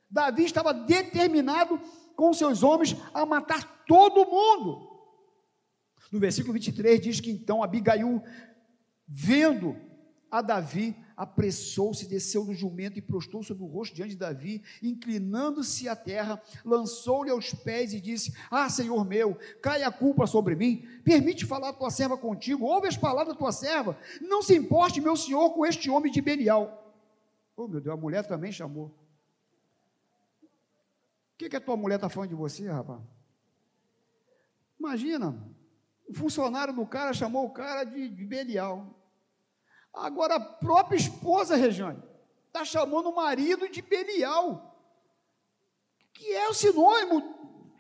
Davi 0.10 0.46
estava 0.46 0.74
determinado 0.74 1.80
com 2.16 2.34
seus 2.34 2.64
homens 2.64 2.96
a 3.14 3.26
matar 3.26 3.84
todo 3.86 4.30
mundo. 4.30 4.94
No 6.12 6.20
versículo 6.20 6.54
23 6.54 7.02
diz 7.02 7.20
que 7.20 7.32
então 7.32 7.64
Abigail, 7.64 8.22
vendo 9.08 9.76
a 10.30 10.42
Davi, 10.42 10.96
apressou-se, 11.16 12.08
desceu 12.08 12.46
do 12.46 12.54
jumento 12.54 12.98
e 12.98 13.02
prostou 13.02 13.44
sobre 13.44 13.64
o 13.64 13.68
rosto 13.68 13.96
diante 13.96 14.12
de 14.12 14.18
Davi, 14.18 14.64
inclinando-se 14.82 15.88
à 15.88 15.96
terra, 15.96 16.42
lançou-lhe 16.64 17.30
aos 17.30 17.54
pés 17.54 17.94
e 17.94 18.02
disse: 18.02 18.34
Ah, 18.50 18.70
Senhor 18.70 19.06
meu, 19.06 19.38
cai 19.62 19.84
a 19.84 19.92
culpa 19.92 20.28
sobre 20.28 20.56
mim, 20.56 20.88
permite 21.04 21.46
falar 21.46 21.70
a 21.70 21.74
tua 21.74 21.90
serva 21.90 22.18
contigo, 22.18 22.66
ouve 22.66 22.88
as 22.88 22.98
palavras 22.98 23.34
da 23.34 23.40
tua 23.40 23.52
serva, 23.52 23.98
não 24.22 24.42
se 24.42 24.56
importe, 24.56 25.02
meu 25.02 25.16
senhor, 25.16 25.52
com 25.52 25.66
este 25.66 25.90
homem 25.90 26.12
de 26.12 26.22
Belial. 26.22 26.80
Oh, 27.56 27.68
meu 27.68 27.80
Deus, 27.80 27.96
a 27.96 28.00
mulher 28.00 28.26
também 28.26 28.52
chamou. 28.52 28.88
O 31.34 31.38
que, 31.38 31.50
que 31.50 31.56
a 31.56 31.62
tua 31.62 31.78
mulher 31.78 31.96
está 31.96 32.10
falando 32.10 32.30
de 32.30 32.36
você, 32.36 32.68
rapaz? 32.68 33.02
Imagina, 34.80 35.38
o 36.08 36.14
funcionário 36.14 36.74
do 36.74 36.86
cara 36.86 37.14
chamou 37.14 37.46
o 37.46 37.52
cara 37.52 37.84
de, 37.84 38.10
de 38.10 38.26
Belial. 38.26 39.03
Agora, 39.94 40.36
a 40.36 40.40
própria 40.40 40.98
esposa, 40.98 41.56
Rejane, 41.56 42.02
está 42.48 42.66
chamando 42.66 43.10
o 43.10 43.16
marido 43.16 43.70
de 43.70 43.82
Belial, 43.82 44.76
que 46.14 46.32
é 46.32 46.50
o 46.50 46.54
sinônimo 46.54 47.24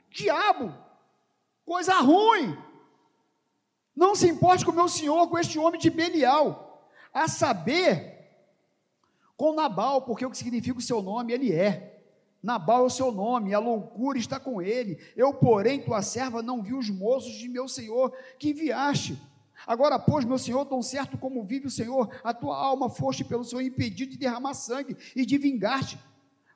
diabo, 0.09 0.73
coisa 1.65 1.95
ruim. 1.95 2.55
Não 3.95 4.15
se 4.15 4.27
importe 4.27 4.63
com 4.63 4.71
o 4.71 4.75
meu 4.75 4.87
senhor, 4.87 5.27
com 5.27 5.37
este 5.37 5.57
homem 5.57 5.79
de 5.79 5.89
Belial, 5.89 6.89
a 7.13 7.27
saber, 7.27 8.13
com 9.35 9.53
Nabal, 9.53 10.03
porque 10.03 10.25
o 10.25 10.29
que 10.29 10.37
significa 10.37 10.77
o 10.77 10.81
seu 10.81 11.01
nome, 11.01 11.33
ele 11.33 11.51
é. 11.51 12.01
Nabal 12.41 12.83
é 12.83 12.87
o 12.87 12.89
seu 12.89 13.11
nome, 13.11 13.53
a 13.53 13.59
loucura 13.59 14.17
está 14.17 14.39
com 14.39 14.61
ele. 14.61 14.99
Eu, 15.15 15.33
porém, 15.33 15.81
tua 15.81 16.01
serva, 16.01 16.41
não 16.41 16.61
vi 16.61 16.73
os 16.73 16.89
moços 16.89 17.33
de 17.33 17.47
meu 17.47 17.67
senhor 17.67 18.11
que 18.37 18.49
enviaste. 18.49 19.17
Agora, 19.65 19.97
pois, 19.97 20.25
meu 20.25 20.37
Senhor, 20.37 20.65
tão 20.65 20.81
certo 20.81 21.17
como 21.17 21.43
vive 21.43 21.67
o 21.67 21.71
Senhor, 21.71 22.09
a 22.23 22.33
tua 22.33 22.57
alma 22.57 22.89
foste 22.89 23.23
pelo 23.23 23.43
Senhor 23.43 23.61
impedido 23.61 24.11
de 24.11 24.17
derramar 24.17 24.53
sangue 24.53 24.95
e 25.15 25.25
de 25.25 25.37
vingar-te 25.37 25.97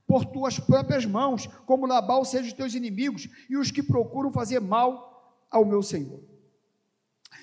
por 0.05 0.25
tuas 0.25 0.57
próprias 0.57 1.05
mãos, 1.05 1.47
como 1.65 1.85
Nabal 1.85 2.23
seja 2.23 2.47
os 2.47 2.53
teus 2.53 2.73
inimigos 2.73 3.27
e 3.49 3.57
os 3.57 3.71
que 3.71 3.83
procuram 3.83 4.31
fazer 4.31 4.59
mal 4.59 5.45
ao 5.51 5.65
meu 5.65 5.83
Senhor. 5.83 6.21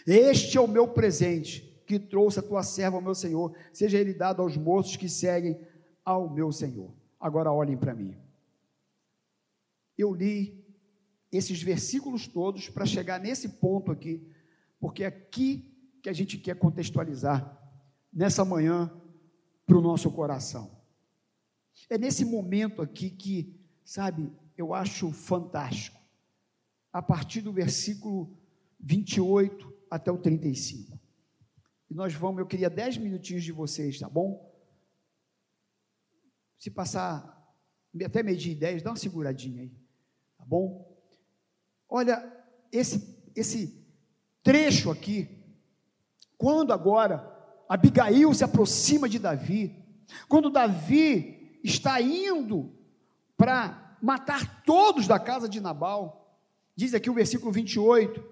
Este 0.07 0.57
é 0.57 0.61
o 0.61 0.69
meu 0.69 0.89
presente 0.89 1.75
que 1.87 1.99
trouxe 1.99 2.39
a 2.39 2.43
tua 2.43 2.63
serva 2.63 2.97
ao 2.97 3.03
meu 3.03 3.15
Senhor, 3.15 3.55
seja 3.73 3.99
ele 3.99 4.15
dado 4.15 4.41
aos 4.41 4.57
moços 4.57 4.97
que 4.97 5.09
seguem 5.09 5.61
ao 6.05 6.29
meu 6.29 6.51
Senhor. 6.51 6.91
Agora 7.21 7.53
olhem 7.53 7.77
para 7.77 7.95
mim. 7.95 8.17
Eu 9.97 10.13
li 10.13 10.65
esses 11.31 11.63
versículos 11.63 12.27
todos 12.27 12.69
para 12.69 12.87
chegar 12.87 13.21
nesse 13.21 13.49
ponto 13.49 13.93
aqui 13.93 14.27
porque 14.85 15.03
é 15.03 15.07
aqui 15.07 15.75
que 16.03 16.11
a 16.11 16.13
gente 16.13 16.37
quer 16.37 16.59
contextualizar 16.59 17.59
nessa 18.13 18.45
manhã 18.45 18.93
para 19.65 19.79
o 19.79 19.81
nosso 19.81 20.11
coração. 20.11 20.79
É 21.89 21.97
nesse 21.97 22.23
momento 22.23 22.83
aqui 22.83 23.09
que, 23.09 23.59
sabe, 23.83 24.31
eu 24.59 24.75
acho 24.75 25.11
fantástico. 25.11 25.99
A 26.93 27.01
partir 27.01 27.41
do 27.41 27.51
versículo 27.51 28.37
28 28.79 29.73
até 29.91 30.13
o 30.13 30.19
35. 30.19 31.01
E 31.89 31.95
nós 31.95 32.13
vamos, 32.13 32.41
eu 32.41 32.47
queria 32.47 32.69
10 32.69 32.99
minutinhos 32.99 33.43
de 33.43 33.53
vocês, 33.53 33.99
tá 33.99 34.11
bom? 34.11 34.55
Se 36.59 36.71
passar 36.71 37.43
até 38.05 38.23
meio 38.23 38.37
dia 38.37 38.53
e 38.53 38.57
10, 38.57 38.83
dá 38.83 38.91
uma 38.91 38.97
seguradinha 38.97 39.63
aí, 39.63 39.73
tá 40.37 40.45
bom? 40.45 40.95
Olha, 41.89 42.23
esse, 42.71 43.19
esse 43.35 43.83
trecho 44.45 44.91
aqui, 44.91 45.29
quando 46.39 46.73
agora 46.73 47.35
Abigail 47.69 48.33
se 48.35 48.45
aproxima 48.45 49.09
de 49.09 49.19
Davi, 49.19 49.75
quando 50.29 50.51
Davi 50.51 51.59
está 51.65 52.01
indo 52.01 52.71
para 53.37 53.97
matar 54.03 54.63
todos 54.63 55.09
da 55.09 55.19
casa 55.19 55.49
de 55.49 55.61
Nabal, 55.61 56.39
diz 56.77 56.93
aqui 56.93 57.09
o 57.09 57.15
versículo 57.15 57.51
28, 57.51 58.23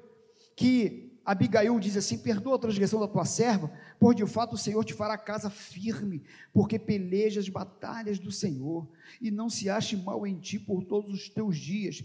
que 0.54 1.18
Abigail 1.24 1.78
diz 1.80 1.96
assim: 1.96 2.18
Perdoa 2.18 2.56
a 2.56 2.58
transgressão 2.58 3.00
da 3.00 3.08
tua 3.08 3.24
serva, 3.24 3.72
por 3.98 4.14
de 4.14 4.26
fato 4.26 4.54
o 4.54 4.58
Senhor 4.58 4.84
te 4.84 4.92
fará 4.92 5.16
casa 5.16 5.48
firme, 5.48 6.22
porque 6.52 6.78
pelejas 6.78 7.48
batalhas 7.48 8.18
do 8.18 8.30
Senhor, 8.30 8.88
e 9.20 9.30
não 9.30 9.48
se 9.48 9.70
ache 9.70 9.96
mal 9.96 10.26
em 10.26 10.38
ti 10.38 10.58
por 10.58 10.84
todos 10.84 11.10
os 11.12 11.28
teus 11.28 11.56
dias. 11.56 12.04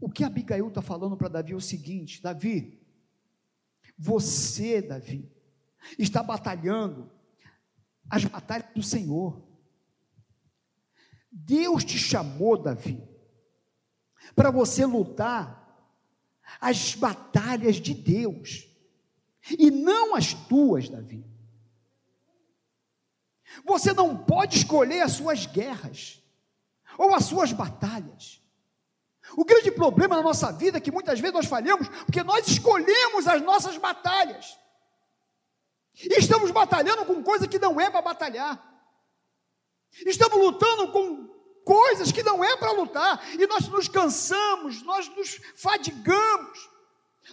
O 0.00 0.10
que 0.10 0.22
Abigail 0.22 0.68
está 0.68 0.82
falando 0.82 1.16
para 1.16 1.28
Davi 1.28 1.52
é 1.52 1.56
o 1.56 1.60
seguinte: 1.60 2.22
Davi, 2.22 2.79
você, 4.02 4.80
Davi, 4.80 5.30
está 5.98 6.22
batalhando 6.22 7.12
as 8.08 8.24
batalhas 8.24 8.72
do 8.74 8.82
Senhor. 8.82 9.46
Deus 11.30 11.84
te 11.84 11.98
chamou, 11.98 12.56
Davi, 12.56 13.06
para 14.34 14.50
você 14.50 14.86
lutar 14.86 15.60
as 16.58 16.94
batalhas 16.94 17.76
de 17.76 17.92
Deus, 17.92 18.66
e 19.58 19.70
não 19.70 20.14
as 20.16 20.32
tuas, 20.32 20.88
Davi. 20.88 21.24
Você 23.64 23.92
não 23.92 24.16
pode 24.16 24.56
escolher 24.56 25.02
as 25.02 25.12
suas 25.12 25.44
guerras, 25.44 26.22
ou 26.96 27.14
as 27.14 27.26
suas 27.26 27.52
batalhas. 27.52 28.39
O 29.36 29.44
grande 29.44 29.70
problema 29.70 30.16
na 30.16 30.22
nossa 30.22 30.52
vida 30.52 30.78
é 30.78 30.80
que 30.80 30.90
muitas 30.90 31.20
vezes 31.20 31.34
nós 31.34 31.46
falhamos 31.46 31.88
porque 31.88 32.22
nós 32.22 32.46
escolhemos 32.48 33.26
as 33.26 33.40
nossas 33.42 33.76
batalhas. 33.76 34.58
E 35.94 36.18
estamos 36.18 36.50
batalhando 36.50 37.04
com 37.04 37.22
coisa 37.22 37.46
que 37.46 37.58
não 37.58 37.80
é 37.80 37.90
para 37.90 38.02
batalhar. 38.02 38.70
Estamos 40.06 40.38
lutando 40.38 40.92
com 40.92 41.28
coisas 41.64 42.10
que 42.10 42.22
não 42.22 42.42
é 42.42 42.56
para 42.56 42.72
lutar, 42.72 43.22
e 43.38 43.46
nós 43.46 43.68
nos 43.68 43.86
cansamos, 43.86 44.82
nós 44.82 45.08
nos 45.08 45.40
fadigamos, 45.54 46.70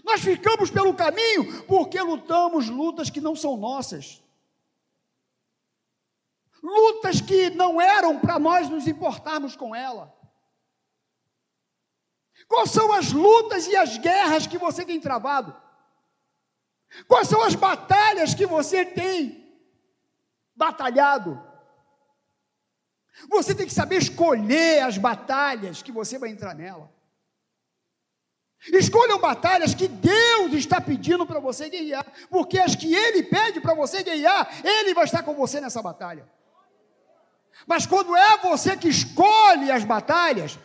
nós 0.03 0.21
ficamos 0.21 0.69
pelo 0.69 0.93
caminho 0.93 1.63
porque 1.63 1.99
lutamos 2.01 2.69
lutas 2.69 3.09
que 3.09 3.21
não 3.21 3.35
são 3.35 3.57
nossas, 3.57 4.21
lutas 6.61 7.21
que 7.21 7.49
não 7.51 7.79
eram 7.79 8.19
para 8.19 8.37
nós 8.37 8.69
nos 8.69 8.87
importarmos 8.87 9.55
com 9.55 9.75
ela. 9.75 10.16
Quais 12.47 12.71
são 12.71 12.91
as 12.93 13.11
lutas 13.11 13.67
e 13.67 13.75
as 13.75 13.97
guerras 13.97 14.47
que 14.47 14.57
você 14.57 14.85
tem 14.85 14.99
travado? 14.99 15.55
Quais 17.07 17.27
são 17.27 17.43
as 17.43 17.55
batalhas 17.55 18.33
que 18.33 18.45
você 18.45 18.85
tem 18.85 19.45
batalhado? 20.55 21.41
Você 23.29 23.53
tem 23.53 23.65
que 23.65 23.73
saber 23.73 23.97
escolher 23.97 24.83
as 24.83 24.97
batalhas 24.97 25.81
que 25.81 25.91
você 25.91 26.17
vai 26.17 26.29
entrar 26.29 26.53
nela. 26.53 26.91
Escolham 28.73 29.19
batalhas 29.19 29.73
que 29.73 29.87
Deus 29.87 30.53
está 30.53 30.81
pedindo 30.81 31.25
para 31.25 31.39
você 31.39 31.69
guerrear, 31.69 32.05
porque 32.29 32.59
as 32.59 32.75
que 32.75 32.93
Ele 32.93 33.23
pede 33.23 33.61
para 33.61 33.73
você 33.73 34.03
guerrear, 34.03 34.49
Ele 34.63 34.93
vai 34.93 35.05
estar 35.05 35.23
com 35.23 35.33
você 35.33 35.61
nessa 35.61 35.81
batalha. 35.81 36.27
Mas 37.65 37.85
quando 37.85 38.15
é 38.15 38.37
você 38.37 38.75
que 38.75 38.87
escolhe 38.87 39.71
as 39.71 39.83
batalhas, 39.83 40.59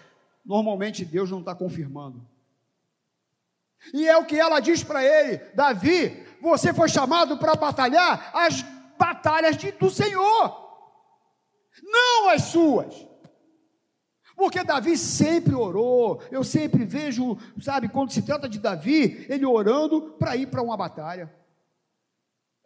normalmente 0.45 1.05
Deus 1.05 1.31
não 1.31 1.41
está 1.41 1.55
confirmando. 1.55 2.27
E 3.93 4.09
é 4.09 4.17
o 4.17 4.25
que 4.25 4.39
ela 4.39 4.61
diz 4.61 4.83
para 4.83 5.05
ele: 5.05 5.39
Davi, 5.55 6.25
você 6.41 6.73
foi 6.73 6.89
chamado 6.89 7.39
para 7.39 7.55
batalhar 7.55 8.31
as 8.35 8.63
batalhas 8.99 9.57
de, 9.57 9.73
do 9.73 9.91
Senhor 9.91 10.63
não 11.83 12.29
as 12.31 12.43
suas. 12.43 13.07
Porque 14.37 14.65
Davi 14.65 14.97
sempre 14.97 15.55
orou, 15.55 16.23
eu 16.31 16.43
sempre 16.43 16.85
vejo, 16.85 17.39
sabe, 17.61 17.89
quando 17.89 18.13
se 18.13 18.23
trata 18.23 18.49
de 18.49 18.59
Davi, 18.59 19.27
ele 19.29 19.45
orando 19.47 20.13
para 20.19 20.37
ir 20.37 20.47
para 20.47 20.63
uma 20.63 20.77
batalha, 20.77 21.33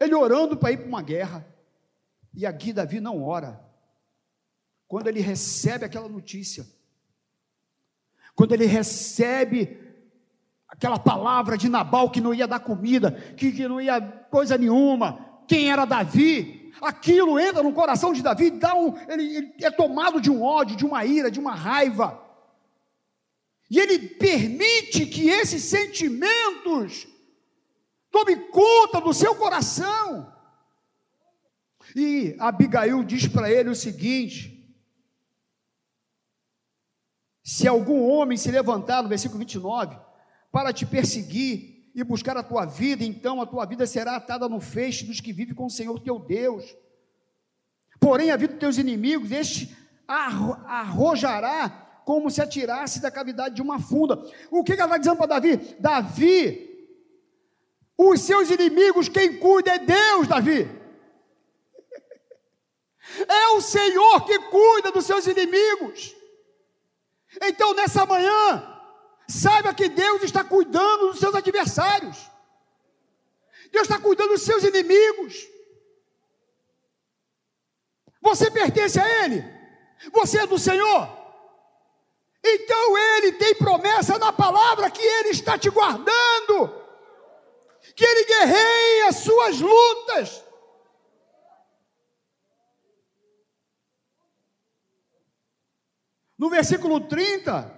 ele 0.00 0.14
orando 0.14 0.56
para 0.56 0.73
ir 0.73 0.78
para 0.78 0.87
uma 0.87 1.02
guerra, 1.02 1.47
e 2.33 2.47
aqui 2.47 2.73
Davi 2.73 3.00
não 3.00 3.23
ora, 3.23 3.61
quando 4.87 5.09
ele 5.09 5.20
recebe 5.20 5.85
aquela 5.85 6.09
notícia, 6.09 6.66
quando 8.37 8.53
ele 8.53 8.66
recebe 8.66 9.77
aquela 10.68 10.99
palavra 10.99 11.59
de 11.59 11.68
Nabal 11.68 12.11
que 12.11 12.20
não 12.20 12.33
ia 12.33 12.46
dar 12.46 12.61
comida, 12.61 13.11
que, 13.37 13.51
que 13.51 13.66
não 13.66 13.81
ia 13.81 14.01
coisa 14.31 14.57
nenhuma, 14.57 15.18
quem 15.49 15.70
era 15.70 15.85
Davi? 15.85 16.66
aquilo 16.81 17.38
entra 17.38 17.62
no 17.62 17.72
coração 17.72 18.12
de 18.12 18.22
Davi, 18.22 18.51
dá 18.51 18.75
um, 18.75 18.94
ele, 19.09 19.37
ele 19.37 19.55
é 19.62 19.70
tomado 19.70 20.20
de 20.20 20.31
um 20.31 20.42
ódio, 20.42 20.77
de 20.77 20.85
uma 20.85 21.05
ira, 21.05 21.31
de 21.31 21.40
uma 21.40 21.55
raiva. 21.55 22.22
E 23.70 23.79
ele 23.79 23.99
permite 23.99 25.07
que 25.07 25.29
esses 25.29 25.64
sentimentos 25.64 27.09
tome 28.11 28.37
conta 28.37 29.01
do 29.01 29.12
seu 29.12 29.35
coração. 29.35 30.33
E 31.94 32.37
Abigail 32.38 33.03
diz 33.03 33.27
para 33.27 33.51
ele 33.51 33.70
o 33.70 33.75
seguinte: 33.75 34.56
se 37.46 37.68
algum 37.68 38.02
homem 38.11 38.37
se 38.37 38.50
levantar, 38.50 39.04
no 39.04 39.09
versículo 39.09 39.38
29, 39.38 39.96
para 40.50 40.72
te 40.72 40.85
perseguir 40.85 41.92
e 41.94 42.02
buscar 42.02 42.37
a 42.37 42.42
tua 42.42 42.64
vida, 42.64 43.04
então 43.04 43.40
a 43.40 43.46
tua 43.46 43.64
vida 43.64 43.87
será 43.87 44.16
atada 44.16 44.48
no 44.48 44.59
feixe 44.59 45.06
dos 45.06 45.20
que 45.20 45.32
vivem 45.32 45.54
com 45.54 45.66
o 45.66 45.70
Senhor 45.70 46.00
teu 46.00 46.18
Deus. 46.18 46.76
Porém, 48.00 48.32
a 48.32 48.37
vida 48.37 48.54
dos 48.54 48.59
teus 48.59 48.78
inimigos, 48.78 49.30
este 49.30 49.76
arrojará 50.09 52.02
como 52.04 52.32
se 52.32 52.42
atirasse 52.42 53.00
da 53.00 53.12
cavidade 53.12 53.54
de 53.54 53.62
uma 53.62 53.78
funda. 53.78 54.20
O 54.50 54.64
que 54.64 54.72
ela 54.72 54.87
está 54.87 54.98
dizendo 54.98 55.16
para 55.16 55.26
Davi? 55.26 55.56
Davi, 55.78 56.88
os 57.96 58.22
seus 58.22 58.50
inimigos, 58.50 59.09
quem 59.09 59.38
cuida 59.38 59.70
é 59.70 59.78
Deus, 59.78 60.26
Davi. 60.26 60.68
É 63.28 63.48
o 63.56 63.61
Senhor 63.61 64.26
que 64.26 64.37
cuida 64.37 64.90
dos 64.90 65.06
seus 65.06 65.28
inimigos. 65.28 66.15
Então, 67.42 67.74
nessa 67.74 68.06
manhã, 68.06 68.76
Saiba 69.28 69.74
que 69.74 69.88
Deus 69.88 70.22
está 70.22 70.44
cuidando 70.44 71.08
dos 71.08 71.18
seus 71.18 71.34
adversários. 71.34 72.16
Deus 73.72 73.82
está 73.82 73.98
cuidando 73.98 74.30
dos 74.30 74.42
seus 74.42 74.62
inimigos. 74.62 75.48
Você 78.20 78.50
pertence 78.50 79.00
a 79.00 79.24
Ele. 79.24 79.44
Você 80.12 80.38
é 80.38 80.46
do 80.46 80.58
Senhor. 80.58 81.08
Então 82.44 82.98
Ele 82.98 83.32
tem 83.32 83.54
promessa 83.56 84.16
na 84.18 84.32
palavra 84.32 84.90
que 84.90 85.02
Ele 85.02 85.30
está 85.30 85.58
te 85.58 85.68
guardando. 85.70 86.84
Que 87.96 88.04
Ele 88.04 88.24
guerreia 88.26 89.08
as 89.08 89.16
suas 89.16 89.60
lutas. 89.60 90.44
No 96.38 96.51
versículo 96.51 97.01
30, 97.01 97.77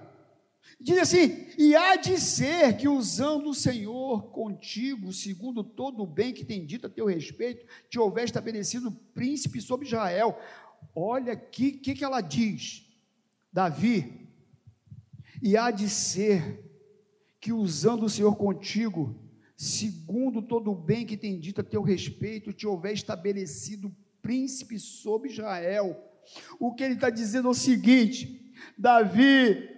Diz 0.81 0.99
assim: 0.99 1.47
E 1.59 1.75
há 1.75 1.97
de 1.97 2.21
ser 2.21 2.77
que 2.77 2.89
usando 2.89 3.51
o 3.51 3.55
Senhor 3.55 4.31
contigo, 4.31 5.13
segundo 5.13 5.65
todo 5.65 6.03
o 6.03 6.07
bem 6.07 6.33
que 6.33 6.45
tem 6.45 6.65
dito 6.65 6.87
a 6.87 6.91
teu 6.91 7.07
respeito, 7.07 7.67
te 7.91 7.99
houver 7.99 8.25
estabelecido 8.25 8.93
príncipe 9.13 9.61
sobre 9.61 9.87
Israel. 9.87 10.39
Olha 10.95 11.33
aqui 11.33 11.69
o 11.69 11.81
que, 11.81 11.95
que 11.95 12.05
ela 12.05 12.21
diz, 12.21 12.87
Davi. 13.53 14.29
E 15.43 15.57
há 15.57 15.73
de 15.73 15.89
ser 15.89 16.65
que 17.41 17.53
usando 17.53 18.05
o 18.05 18.11
Senhor 18.11 18.37
contigo, 18.37 19.21
segundo 19.57 20.41
todo 20.41 20.71
o 20.71 20.77
bem 20.77 21.05
que 21.05 21.17
tem 21.17 21.41
dito 21.41 21.61
a 21.61 21.65
teu 21.65 21.83
respeito, 21.83 22.53
te 22.53 22.69
houver 22.69 22.95
estabelecido 22.95 23.95
príncipe 24.23 24.79
sobre 24.79 25.31
Israel. 25.31 26.05
O 26.61 26.73
que 26.73 26.85
ele 26.85 26.95
está 26.95 27.11
dizendo 27.11 27.49
é 27.49 27.51
o 27.51 27.55
seguinte: 27.55 28.48
Davi, 28.77 29.69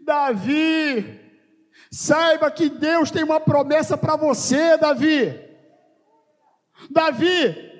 Davi, 0.00 1.20
saiba 1.90 2.50
que 2.50 2.68
Deus 2.68 3.10
tem 3.10 3.22
uma 3.22 3.40
promessa 3.40 3.96
para 3.96 4.16
você, 4.16 4.76
Davi. 4.76 5.40
Davi, 6.90 7.72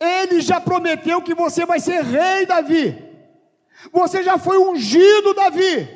ele 0.00 0.40
já 0.40 0.60
prometeu 0.60 1.22
que 1.22 1.34
você 1.34 1.64
vai 1.64 1.80
ser 1.80 2.02
rei, 2.02 2.46
Davi. 2.46 3.02
Você 3.92 4.22
já 4.22 4.38
foi 4.38 4.58
ungido, 4.58 5.34
Davi. 5.34 5.88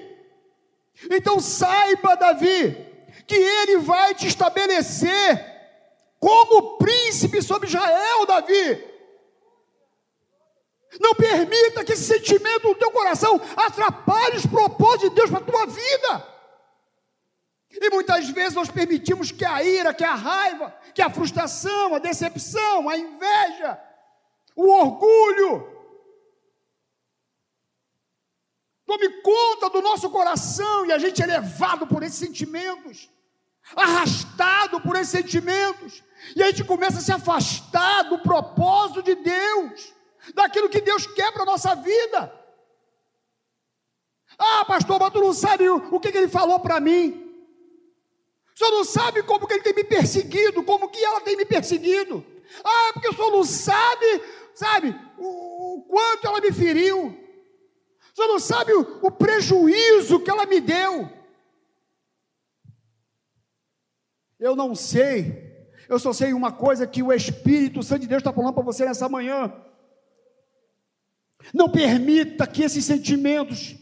Então 1.10 1.40
saiba, 1.40 2.16
Davi, 2.16 2.76
que 3.26 3.34
ele 3.34 3.78
vai 3.78 4.14
te 4.14 4.26
estabelecer 4.26 5.56
como 6.18 6.76
príncipe 6.78 7.40
sobre 7.42 7.68
Israel, 7.68 8.26
Davi. 8.26 8.84
Não 11.00 11.14
permita 11.14 11.84
que 11.84 11.92
esse 11.92 12.04
sentimento 12.04 12.68
do 12.68 12.74
teu 12.74 12.90
coração 12.90 13.40
atrapalhe 13.56 14.36
os 14.36 14.46
propósitos 14.46 15.10
de 15.10 15.14
Deus 15.14 15.30
para 15.30 15.40
a 15.40 15.44
tua 15.44 15.66
vida. 15.66 16.38
E 17.70 17.90
muitas 17.90 18.28
vezes 18.30 18.54
nós 18.54 18.70
permitimos 18.70 19.30
que 19.30 19.44
a 19.44 19.62
ira, 19.62 19.92
que 19.92 20.04
a 20.04 20.14
raiva, 20.14 20.74
que 20.94 21.02
a 21.02 21.10
frustração, 21.10 21.94
a 21.94 21.98
decepção, 21.98 22.88
a 22.88 22.96
inveja, 22.96 23.78
o 24.56 24.68
orgulho, 24.70 25.76
tome 28.86 29.08
conta 29.20 29.68
do 29.68 29.82
nosso 29.82 30.08
coração 30.10 30.86
e 30.86 30.92
a 30.92 30.98
gente 30.98 31.22
é 31.22 31.26
levado 31.26 31.86
por 31.86 32.02
esses 32.02 32.18
sentimentos. 32.18 33.10
arrastado 33.76 34.80
por 34.80 34.96
esses 34.96 35.10
sentimentos, 35.10 36.02
e 36.34 36.42
a 36.42 36.46
gente 36.46 36.64
começa 36.64 36.98
a 36.98 37.02
se 37.02 37.12
afastar 37.12 38.04
do 38.04 38.18
propósito 38.18 39.02
de 39.02 39.14
Deus, 39.14 39.94
daquilo 40.34 40.68
que 40.68 40.80
Deus 40.80 41.06
quer 41.06 41.32
para 41.32 41.42
a 41.42 41.46
nossa 41.46 41.74
vida. 41.74 42.32
Ah, 44.38 44.64
pastor, 44.64 45.00
mas 45.00 45.12
tu 45.12 45.20
não 45.20 45.32
sabe 45.32 45.68
o, 45.68 45.98
que, 45.98 46.12
que 46.12 46.18
ele 46.18 46.28
falou 46.28 46.60
para 46.60 46.78
mim. 46.80 47.24
O 48.54 48.58
senhor 48.58 48.70
não 48.70 48.84
sabe 48.84 49.22
como 49.22 49.46
que 49.46 49.54
ele 49.54 49.62
tem 49.62 49.74
me 49.74 49.84
perseguido, 49.84 50.62
como 50.64 50.88
que 50.88 51.02
ela 51.02 51.20
tem 51.20 51.36
me 51.36 51.44
perseguido. 51.44 52.24
Ah, 52.64 52.88
é 52.88 52.92
porque 52.92 53.08
o 53.08 53.14
senhor 53.14 53.30
não 53.30 53.44
sabe, 53.44 54.22
sabe, 54.54 55.00
o, 55.16 55.76
o 55.76 55.82
quanto 55.82 56.26
ela 56.26 56.40
me 56.40 56.52
feriu. 56.52 57.06
O 57.08 58.16
senhor 58.16 58.28
não 58.28 58.38
sabe 58.38 58.72
o, 58.72 59.00
o 59.02 59.10
prejuízo 59.10 60.20
que 60.20 60.30
ela 60.30 60.46
me 60.46 60.60
deu. 60.60 61.08
Eu 64.38 64.54
não 64.54 64.74
sei, 64.74 65.66
eu 65.88 65.98
só 65.98 66.12
sei 66.12 66.32
uma 66.32 66.52
coisa 66.52 66.86
que 66.86 67.02
o 67.02 67.12
Espírito 67.12 67.82
Santo 67.82 68.02
de 68.02 68.06
Deus 68.06 68.20
está 68.20 68.32
falando 68.32 68.54
para 68.54 68.62
você 68.62 68.84
nessa 68.84 69.08
manhã. 69.08 69.52
Não 71.52 71.68
permita 71.68 72.46
que 72.46 72.62
esses 72.62 72.84
sentimentos 72.84 73.76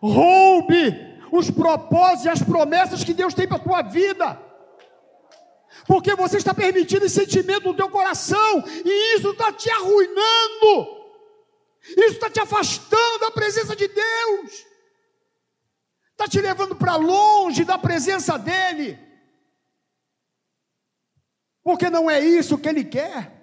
roube 0.00 0.94
os 1.30 1.50
propósitos 1.50 2.24
e 2.24 2.28
as 2.28 2.42
promessas 2.42 3.04
que 3.04 3.14
Deus 3.14 3.34
tem 3.34 3.46
para 3.46 3.56
a 3.56 3.60
tua 3.60 3.82
vida. 3.82 4.40
Porque 5.86 6.14
você 6.14 6.38
está 6.38 6.54
permitindo 6.54 7.04
esse 7.04 7.16
sentimento 7.16 7.68
no 7.68 7.74
teu 7.74 7.88
coração, 7.88 8.64
e 8.84 9.16
isso 9.16 9.30
está 9.30 9.52
te 9.52 9.70
arruinando, 9.70 11.06
isso 11.88 12.14
está 12.14 12.30
te 12.30 12.40
afastando 12.40 13.20
da 13.20 13.30
presença 13.30 13.76
de 13.76 13.86
Deus, 13.86 14.66
está 16.12 16.26
te 16.26 16.40
levando 16.40 16.74
para 16.74 16.96
longe 16.96 17.64
da 17.64 17.78
presença 17.78 18.38
dEle, 18.38 18.98
porque 21.62 21.90
não 21.90 22.10
é 22.10 22.20
isso 22.20 22.58
que 22.58 22.68
Ele 22.68 22.84
quer. 22.84 23.35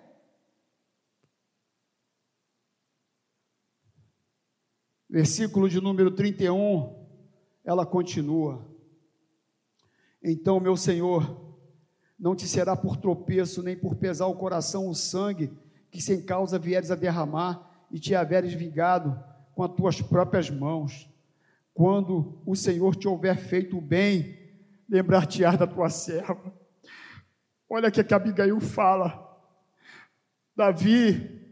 Versículo 5.13 5.69
de 5.69 5.79
número 5.79 6.09
31 6.09 6.91
ela 7.63 7.85
continua. 7.85 8.67
Então, 10.23 10.59
meu 10.59 10.75
Senhor, 10.75 11.55
não 12.17 12.35
te 12.35 12.47
será 12.47 12.75
por 12.75 12.97
tropeço, 12.97 13.61
nem 13.61 13.77
por 13.77 13.93
pesar 13.93 14.25
o 14.25 14.33
coração 14.33 14.89
o 14.89 14.95
sangue 14.95 15.51
que 15.91 16.01
sem 16.01 16.19
causa 16.19 16.57
vieres 16.57 16.89
a 16.89 16.95
derramar 16.95 17.85
e 17.91 17.99
te 17.99 18.15
haveres 18.15 18.55
vingado 18.55 19.23
com 19.53 19.61
as 19.61 19.75
tuas 19.75 20.01
próprias 20.01 20.49
mãos. 20.49 21.07
Quando 21.75 22.41
o 22.43 22.55
Senhor 22.55 22.95
te 22.95 23.07
houver 23.07 23.37
feito 23.37 23.77
o 23.77 23.81
bem, 23.81 24.35
lembrar-te-ás 24.89 25.59
da 25.59 25.67
tua 25.67 25.91
serva. 25.91 26.51
Olha 27.69 27.89
o 27.89 27.91
que 27.91 28.01
a 28.01 28.17
Abigail 28.17 28.59
fala. 28.59 29.31
Davi, 30.55 31.42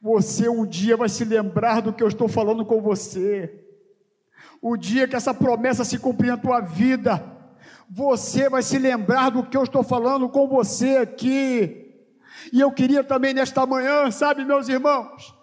você 0.00 0.48
um 0.48 0.64
dia 0.64 0.96
vai 0.96 1.08
se 1.08 1.24
lembrar 1.24 1.80
do 1.80 1.92
que 1.92 2.02
eu 2.02 2.08
estou 2.08 2.28
falando 2.28 2.64
com 2.64 2.80
você 2.80 3.64
o 4.60 4.76
dia 4.76 5.06
que 5.06 5.16
essa 5.16 5.32
promessa 5.32 5.84
se 5.84 5.98
cumprir 5.98 6.28
na 6.28 6.36
tua 6.36 6.60
vida, 6.60 7.24
você 7.88 8.48
vai 8.48 8.62
se 8.62 8.78
lembrar 8.78 9.30
do 9.30 9.44
que 9.44 9.56
eu 9.56 9.62
estou 9.62 9.82
falando 9.82 10.28
com 10.28 10.46
você 10.48 10.98
aqui. 10.98 11.86
E 12.52 12.60
eu 12.60 12.70
queria 12.72 13.02
também 13.02 13.32
nesta 13.32 13.64
manhã, 13.64 14.10
sabe, 14.10 14.44
meus 14.44 14.68
irmãos, 14.68 15.34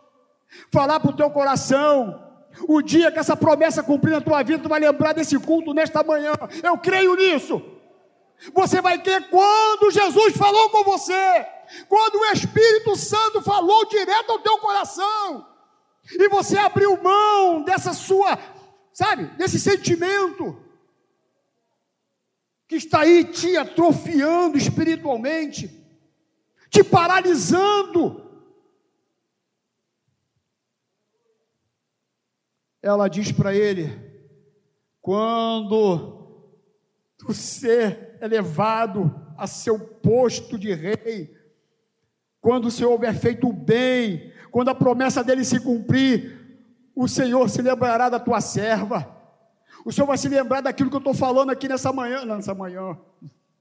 falar 0.72 1.00
para 1.00 1.12
o 1.12 1.16
teu 1.16 1.30
coração. 1.30 2.22
O 2.68 2.82
dia 2.82 3.12
que 3.12 3.20
essa 3.20 3.36
promessa 3.36 3.84
cumprir 3.84 4.12
na 4.12 4.22
tua 4.22 4.42
vida, 4.44 4.64
tu 4.64 4.70
vai 4.70 4.80
lembrar 4.80 5.14
desse 5.14 5.38
culto 5.40 5.74
nesta 5.74 6.04
manhã. 6.04 6.34
Eu 6.64 6.78
creio 6.78 7.16
nisso. 7.16 7.62
Você 8.54 8.82
vai 8.82 9.02
ter 9.02 9.30
quando 9.30 9.92
Jesus 9.92 10.36
falou 10.38 10.70
com 10.70 10.84
você, 10.84 11.46
quando 11.88 12.16
o 12.16 12.26
Espírito 12.26 12.96
Santo 12.96 13.42
falou 13.42 13.88
direto 13.88 14.32
ao 14.32 14.40
teu 14.40 14.58
coração, 14.60 15.48
e 16.12 16.30
você 16.30 16.58
abriu 16.58 17.02
mão 17.02 17.64
dessa 17.64 17.94
sua 17.94 18.38
sabe, 18.96 19.26
desse 19.36 19.60
sentimento 19.60 20.58
que 22.66 22.78
está 22.78 23.02
aí 23.02 23.26
te 23.26 23.58
atrofiando 23.58 24.58
espiritualmente, 24.58 25.86
te 26.70 26.82
paralisando. 26.82 28.24
Ela 32.82 33.10
diz 33.10 33.34
para 33.34 33.54
ele: 33.54 33.92
quando 35.02 36.54
tu 37.18 37.34
ser 37.34 38.18
elevado 38.22 39.14
a 39.38 39.46
seu 39.46 39.78
posto 39.78 40.58
de 40.58 40.74
rei, 40.74 41.35
quando 42.46 42.66
o 42.66 42.72
Senhor 42.72 42.92
houver 42.92 43.16
feito 43.16 43.50
o 43.50 43.52
bem, 43.52 44.32
quando 44.52 44.70
a 44.70 44.76
promessa 44.76 45.24
dele 45.24 45.44
se 45.44 45.60
cumprir, 45.60 46.62
o 46.96 47.08
Senhor 47.08 47.50
se 47.50 47.60
lembrará 47.60 48.08
da 48.08 48.20
tua 48.20 48.40
serva. 48.40 49.20
O 49.84 49.92
Senhor 49.92 50.06
vai 50.06 50.16
se 50.16 50.30
lembrar 50.30 50.62
daquilo 50.62 50.92
que 50.92 50.96
eu 50.96 51.00
estou 51.00 51.16
falando 51.16 51.50
aqui 51.50 51.68
nessa 51.68 51.92
manhã, 51.92 52.24
nessa 52.24 52.54
manhã, 52.54 52.96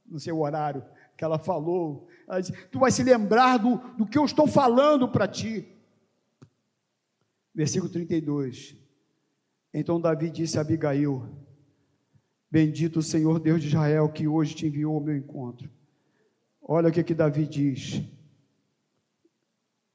no 0.04 0.20
seu 0.20 0.38
horário 0.38 0.84
que 1.16 1.24
ela 1.24 1.38
falou. 1.38 2.06
Ela 2.28 2.40
disse, 2.40 2.52
tu 2.66 2.78
vai 2.78 2.90
se 2.90 3.02
lembrar 3.02 3.56
do, 3.56 3.78
do 3.96 4.04
que 4.04 4.18
eu 4.18 4.24
estou 4.26 4.46
falando 4.46 5.08
para 5.08 5.26
ti. 5.26 5.66
Versículo 7.54 7.90
32. 7.90 8.76
Então 9.72 9.98
Davi 9.98 10.28
disse 10.28 10.58
a 10.58 10.60
Abigail: 10.60 11.26
Bendito 12.50 12.98
o 12.98 13.02
Senhor 13.02 13.40
Deus 13.40 13.62
de 13.62 13.68
Israel 13.68 14.10
que 14.10 14.28
hoje 14.28 14.54
te 14.54 14.66
enviou 14.66 14.94
ao 14.94 15.00
meu 15.00 15.16
encontro. 15.16 15.70
Olha 16.60 16.90
o 16.90 16.92
que, 16.92 17.02
que 17.02 17.14
Davi 17.14 17.46
diz. 17.46 18.04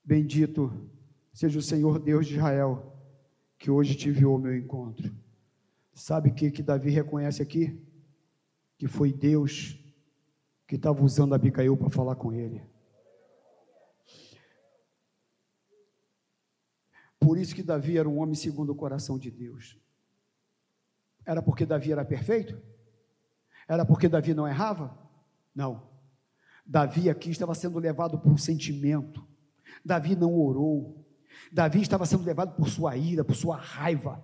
Bendito 0.10 0.89
seja 1.32 1.60
o 1.60 1.62
Senhor 1.62 2.00
Deus 2.00 2.26
de 2.26 2.34
Israel 2.34 3.00
que 3.60 3.69
hoje 3.69 3.93
te 3.93 4.10
enviou 4.10 4.34
ao 4.34 4.39
meu 4.39 4.58
encontro. 4.58 5.15
Sabe 5.93 6.30
o 6.30 6.34
que, 6.34 6.50
que 6.50 6.63
Davi 6.63 6.89
reconhece 6.89 7.43
aqui? 7.43 7.80
Que 8.76 8.88
foi 8.88 9.13
Deus 9.13 9.78
que 10.65 10.78
estava 10.78 11.04
usando 11.04 11.36
Abigail 11.36 11.78
para 11.78 11.91
falar 11.91 12.15
com 12.15 12.34
ele. 12.34 12.60
Por 17.19 17.38
isso 17.38 17.54
que 17.54 17.62
Davi 17.62 18.00
era 18.00 18.10
um 18.10 18.17
homem 18.17 18.34
segundo 18.34 18.72
o 18.72 18.76
coração 18.76 19.19
de 19.19 19.30
Deus. 19.30 19.78
Era 21.24 21.39
porque 21.39 21.67
Davi 21.67 21.91
era 21.91 22.04
perfeito? 22.04 22.60
Era 23.67 23.86
porque 23.86 24.10
Davi 24.10 24.34
não 24.34 24.48
errava? 24.48 24.98
Não. 25.54 25.88
Davi 26.65 27.12
aqui 27.12 27.30
estava 27.30 27.54
sendo 27.54 27.78
levado 27.78 28.17
por 28.17 28.32
um 28.32 28.38
sentimento. 28.38 29.29
Davi 29.84 30.15
não 30.15 30.34
orou. 30.34 31.06
Davi 31.52 31.82
estava 31.82 32.06
sendo 32.06 32.24
levado 32.24 32.56
por 32.56 32.70
sua 32.70 32.96
ira, 32.96 33.24
por 33.24 33.36
sua 33.36 33.56
raiva. 33.56 34.24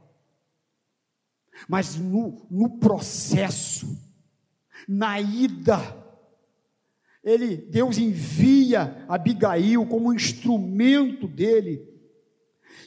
Mas 1.68 1.96
no, 1.96 2.46
no 2.52 2.78
processo, 2.78 3.98
na 4.88 5.20
ida, 5.20 5.80
ele, 7.24 7.58
Deus 7.58 7.98
envia 7.98 9.06
Abigail 9.08 9.86
como 9.88 10.10
um 10.10 10.13
instrumento 10.13 11.28
dele. 11.28 11.88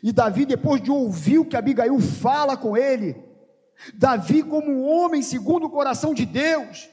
E 0.03 0.13
Davi, 0.13 0.47
depois 0.47 0.81
de 0.81 0.91
ouvir 0.91 1.39
o 1.39 1.45
que 1.45 1.57
Abigail 1.57 1.99
fala 1.99 2.57
com 2.57 2.77
ele, 2.77 3.17
Davi, 3.95 4.43
como 4.43 4.71
um 4.71 4.89
homem 4.89 5.23
segundo 5.23 5.67
o 5.67 5.71
coração 5.71 6.15
de 6.15 6.25
Deus, 6.25 6.89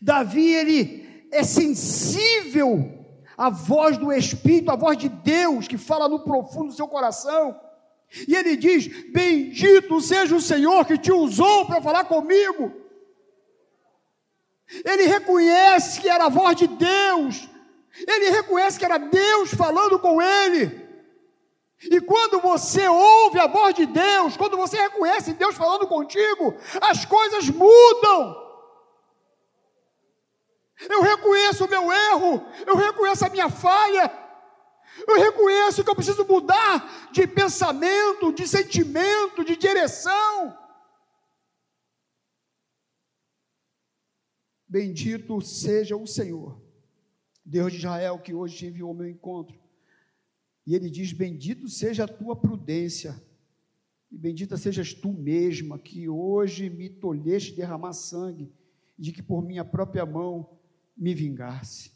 Davi, 0.00 0.46
ele 0.46 1.26
é 1.30 1.42
sensível 1.42 2.99
a 3.40 3.48
voz 3.48 3.96
do 3.96 4.12
Espírito, 4.12 4.70
a 4.70 4.76
voz 4.76 4.98
de 4.98 5.08
Deus 5.08 5.66
que 5.66 5.78
fala 5.78 6.06
no 6.10 6.20
profundo 6.20 6.66
do 6.66 6.74
seu 6.74 6.86
coração. 6.86 7.58
E 8.28 8.36
ele 8.36 8.54
diz: 8.54 8.86
Bendito 9.10 9.98
seja 10.02 10.36
o 10.36 10.42
Senhor 10.42 10.84
que 10.84 10.98
te 10.98 11.10
usou 11.10 11.64
para 11.64 11.80
falar 11.80 12.04
comigo. 12.04 12.70
Ele 14.84 15.04
reconhece 15.04 16.02
que 16.02 16.08
era 16.10 16.26
a 16.26 16.28
voz 16.28 16.54
de 16.54 16.66
Deus, 16.66 17.48
ele 18.06 18.28
reconhece 18.28 18.78
que 18.78 18.84
era 18.84 18.98
Deus 18.98 19.54
falando 19.54 19.98
com 19.98 20.20
ele. 20.20 20.86
E 21.82 21.98
quando 21.98 22.40
você 22.40 22.86
ouve 22.86 23.40
a 23.40 23.46
voz 23.46 23.74
de 23.74 23.86
Deus, 23.86 24.36
quando 24.36 24.54
você 24.58 24.76
reconhece 24.76 25.32
Deus 25.32 25.56
falando 25.56 25.86
contigo, 25.86 26.54
as 26.82 27.06
coisas 27.06 27.48
mudam. 27.48 28.49
Eu 30.88 31.02
reconheço 31.02 31.64
o 31.64 31.68
meu 31.68 31.92
erro, 31.92 32.46
eu 32.66 32.76
reconheço 32.76 33.24
a 33.24 33.28
minha 33.28 33.50
falha, 33.50 34.10
eu 35.06 35.18
reconheço 35.18 35.84
que 35.84 35.90
eu 35.90 35.94
preciso 35.94 36.26
mudar 36.26 37.10
de 37.12 37.26
pensamento, 37.26 38.32
de 38.32 38.46
sentimento, 38.46 39.44
de 39.44 39.56
direção. 39.56 40.58
Bendito 44.66 45.40
seja 45.40 45.96
o 45.96 46.06
Senhor, 46.06 46.62
Deus 47.44 47.72
de 47.72 47.78
Israel, 47.78 48.18
que 48.18 48.32
hoje 48.32 48.56
te 48.56 48.66
enviou 48.66 48.88
ao 48.90 48.94
meu 48.94 49.08
encontro. 49.08 49.58
E 50.66 50.74
ele 50.74 50.88
diz: 50.88 51.12
Bendito 51.12 51.68
seja 51.68 52.04
a 52.04 52.08
tua 52.08 52.36
prudência, 52.36 53.20
e 54.10 54.16
bendita 54.16 54.56
sejas 54.56 54.94
tu 54.94 55.12
mesma, 55.12 55.78
que 55.78 56.08
hoje 56.08 56.70
me 56.70 56.88
tolheste 56.88 57.52
derramar 57.52 57.92
sangue 57.92 58.52
de 58.96 59.12
que 59.12 59.22
por 59.22 59.42
minha 59.42 59.64
própria 59.64 60.06
mão 60.06 60.59
me 61.00 61.14
vingasse. 61.14 61.92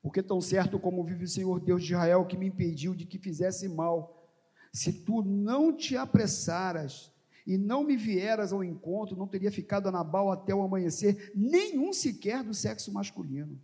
Porque 0.00 0.22
tão 0.22 0.40
certo 0.40 0.78
como 0.78 1.02
vive 1.02 1.24
o 1.24 1.28
Senhor 1.28 1.58
Deus 1.58 1.82
de 1.82 1.92
Israel, 1.92 2.24
que 2.24 2.36
me 2.36 2.46
impediu 2.46 2.94
de 2.94 3.04
que 3.04 3.18
fizesse 3.18 3.68
mal, 3.68 4.30
se 4.72 4.92
tu 4.92 5.22
não 5.22 5.76
te 5.76 5.96
apressaras 5.96 7.12
e 7.46 7.58
não 7.58 7.82
me 7.82 7.96
vieras 7.96 8.52
ao 8.52 8.62
encontro, 8.62 9.16
não 9.16 9.26
teria 9.26 9.50
ficado 9.50 9.88
a 9.88 9.92
Nabal 9.92 10.30
até 10.30 10.54
o 10.54 10.62
amanhecer, 10.62 11.32
nenhum 11.34 11.92
sequer 11.92 12.44
do 12.44 12.54
sexo 12.54 12.92
masculino. 12.92 13.60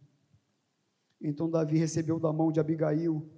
Então 1.20 1.48
Davi 1.48 1.78
recebeu 1.78 2.18
da 2.18 2.32
mão 2.32 2.50
de 2.50 2.58
Abigail 2.58 3.30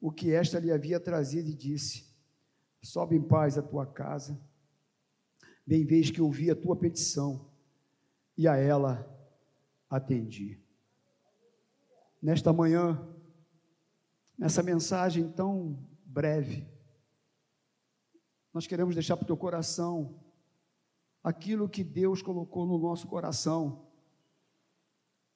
o 0.00 0.10
que 0.10 0.32
esta 0.32 0.58
lhe 0.58 0.70
havia 0.70 1.00
trazido 1.00 1.50
e 1.50 1.54
disse: 1.54 2.06
Sobe 2.82 3.16
em 3.16 3.22
paz 3.22 3.58
a 3.58 3.62
tua 3.62 3.86
casa, 3.86 4.40
bem 5.66 5.84
vês 5.84 6.10
que 6.10 6.20
ouvi 6.20 6.50
a 6.50 6.56
tua 6.56 6.76
petição, 6.76 7.50
e 8.36 8.46
a 8.46 8.56
ela 8.56 9.15
atendi 9.88 10.66
nesta 12.26 12.52
manhã, 12.52 13.06
nessa 14.36 14.62
mensagem 14.62 15.30
tão 15.30 15.78
breve, 16.04 16.66
nós 18.52 18.66
queremos 18.66 18.94
deixar 18.94 19.16
para 19.16 19.24
o 19.24 19.26
teu 19.26 19.36
coração 19.36 20.18
aquilo 21.22 21.68
que 21.68 21.84
Deus 21.84 22.22
colocou 22.22 22.66
no 22.66 22.78
nosso 22.78 23.06
coração. 23.06 23.86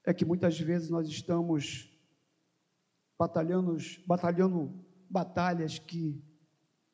É 0.04 0.14
que 0.14 0.24
muitas 0.24 0.58
vezes 0.58 0.90
nós 0.90 1.06
estamos 1.06 1.96
batalhando, 3.16 3.76
batalhando 4.06 4.84
batalhas 5.08 5.78
que, 5.78 6.20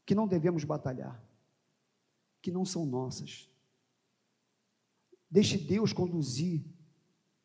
que 0.05 0.15
não 0.15 0.27
devemos 0.27 0.65
batalhar, 0.65 1.25
que 2.43 2.51
não 2.51 2.67
são 2.67 2.85
nossas. 2.85 3.49
Deixe 5.31 5.57
Deus 5.57 5.93
conduzir 5.93 6.65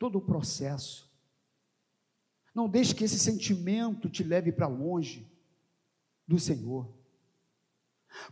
todo 0.02 0.18
o 0.18 0.22
processo. 0.22 1.08
Não 2.56 2.68
deixe 2.68 2.96
que 2.96 3.04
esse 3.04 3.20
sentimento 3.20 4.10
te 4.10 4.24
leve 4.24 4.52
para 4.52 4.66
longe 4.66 5.32
do 6.28 6.40
Senhor. 6.40 6.92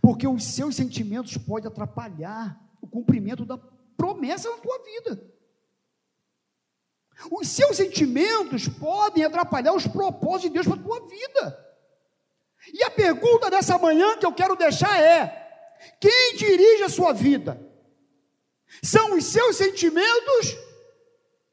Porque 0.01 0.27
os 0.27 0.43
seus 0.43 0.75
sentimentos 0.75 1.37
podem 1.37 1.67
atrapalhar 1.67 2.59
o 2.81 2.87
cumprimento 2.87 3.45
da 3.45 3.55
promessa 3.95 4.49
na 4.49 4.57
tua 4.57 4.79
vida. 4.83 5.31
Os 7.31 7.47
seus 7.47 7.77
sentimentos 7.77 8.67
podem 8.67 9.23
atrapalhar 9.23 9.73
os 9.73 9.85
propósitos 9.85 10.41
de 10.41 10.49
Deus 10.49 10.65
para 10.65 10.79
a 10.79 10.83
tua 10.83 11.07
vida. 11.07 11.75
E 12.73 12.83
a 12.83 12.89
pergunta 12.89 13.47
dessa 13.51 13.77
manhã 13.77 14.17
que 14.17 14.25
eu 14.25 14.33
quero 14.33 14.55
deixar 14.55 14.99
é: 14.99 15.77
quem 16.01 16.35
dirige 16.35 16.81
a 16.81 16.89
sua 16.89 17.13
vida? 17.13 17.63
São 18.81 19.15
os 19.15 19.23
seus 19.25 19.55
sentimentos 19.55 20.68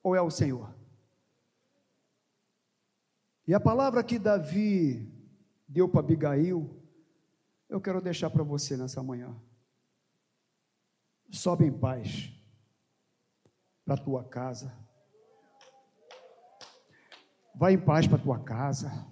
ou 0.07 0.15
é 0.15 0.23
o 0.23 0.31
Senhor? 0.31 0.73
E 3.45 3.53
a 3.53 3.59
palavra 3.59 4.05
que 4.05 4.21
Davi 4.21 5.13
deu 5.67 5.89
para 5.89 5.99
Abigail, 5.99 6.81
eu 7.69 7.81
quero 7.81 8.01
deixar 8.01 8.31
para 8.31 8.45
você 8.45 8.77
nessa 8.77 9.03
manhã. 9.03 9.37
Sobe 11.29 11.65
em 11.65 11.77
paz 11.77 12.33
para 13.85 13.97
tua 13.97 14.23
casa. 14.23 14.73
Vai 17.53 17.73
em 17.73 17.81
paz 17.81 18.07
para 18.07 18.19
tua 18.19 18.39
casa. 18.39 19.09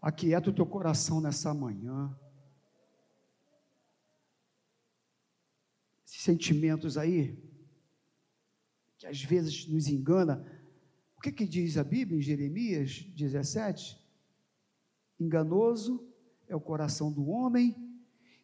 Aquieta 0.00 0.48
o 0.48 0.54
teu 0.54 0.64
coração 0.64 1.20
nessa 1.20 1.52
manhã. 1.52 2.18
Esses 6.06 6.22
sentimentos 6.22 6.96
aí, 6.96 7.43
que 9.04 9.06
às 9.06 9.22
vezes 9.22 9.66
nos 9.68 9.86
engana, 9.86 10.42
que, 11.22 11.30
que 11.30 11.46
diz 11.46 11.76
a 11.76 11.84
Bíblia 11.84 12.18
em 12.18 12.22
Jeremias 12.22 13.02
17? 13.14 13.98
Enganoso 15.20 16.06
é 16.48 16.56
o 16.56 16.60
coração 16.60 17.12
do 17.12 17.28
homem 17.28 17.76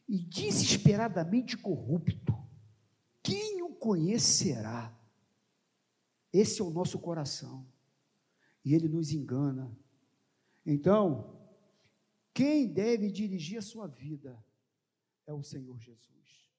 e 0.07 0.19
desesperadamente 0.19 1.57
corrupto. 1.57 2.35
Quem 3.23 3.63
o 3.63 3.75
conhecerá? 3.75 4.95
Esse 6.31 6.61
é 6.61 6.65
o 6.65 6.71
nosso 6.71 6.99
coração. 6.99 7.67
E 8.63 8.75
ele 8.75 8.89
nos 8.89 9.13
engana. 9.13 9.75
Então, 10.65 11.39
quem 12.35 12.67
deve 12.71 13.11
dirigir 13.11 13.59
a 13.59 13.63
sua 13.63 13.87
vida 13.87 14.43
é 15.27 15.33
o 15.33 15.43
Senhor 15.43 15.79
Jesus. 15.79 16.50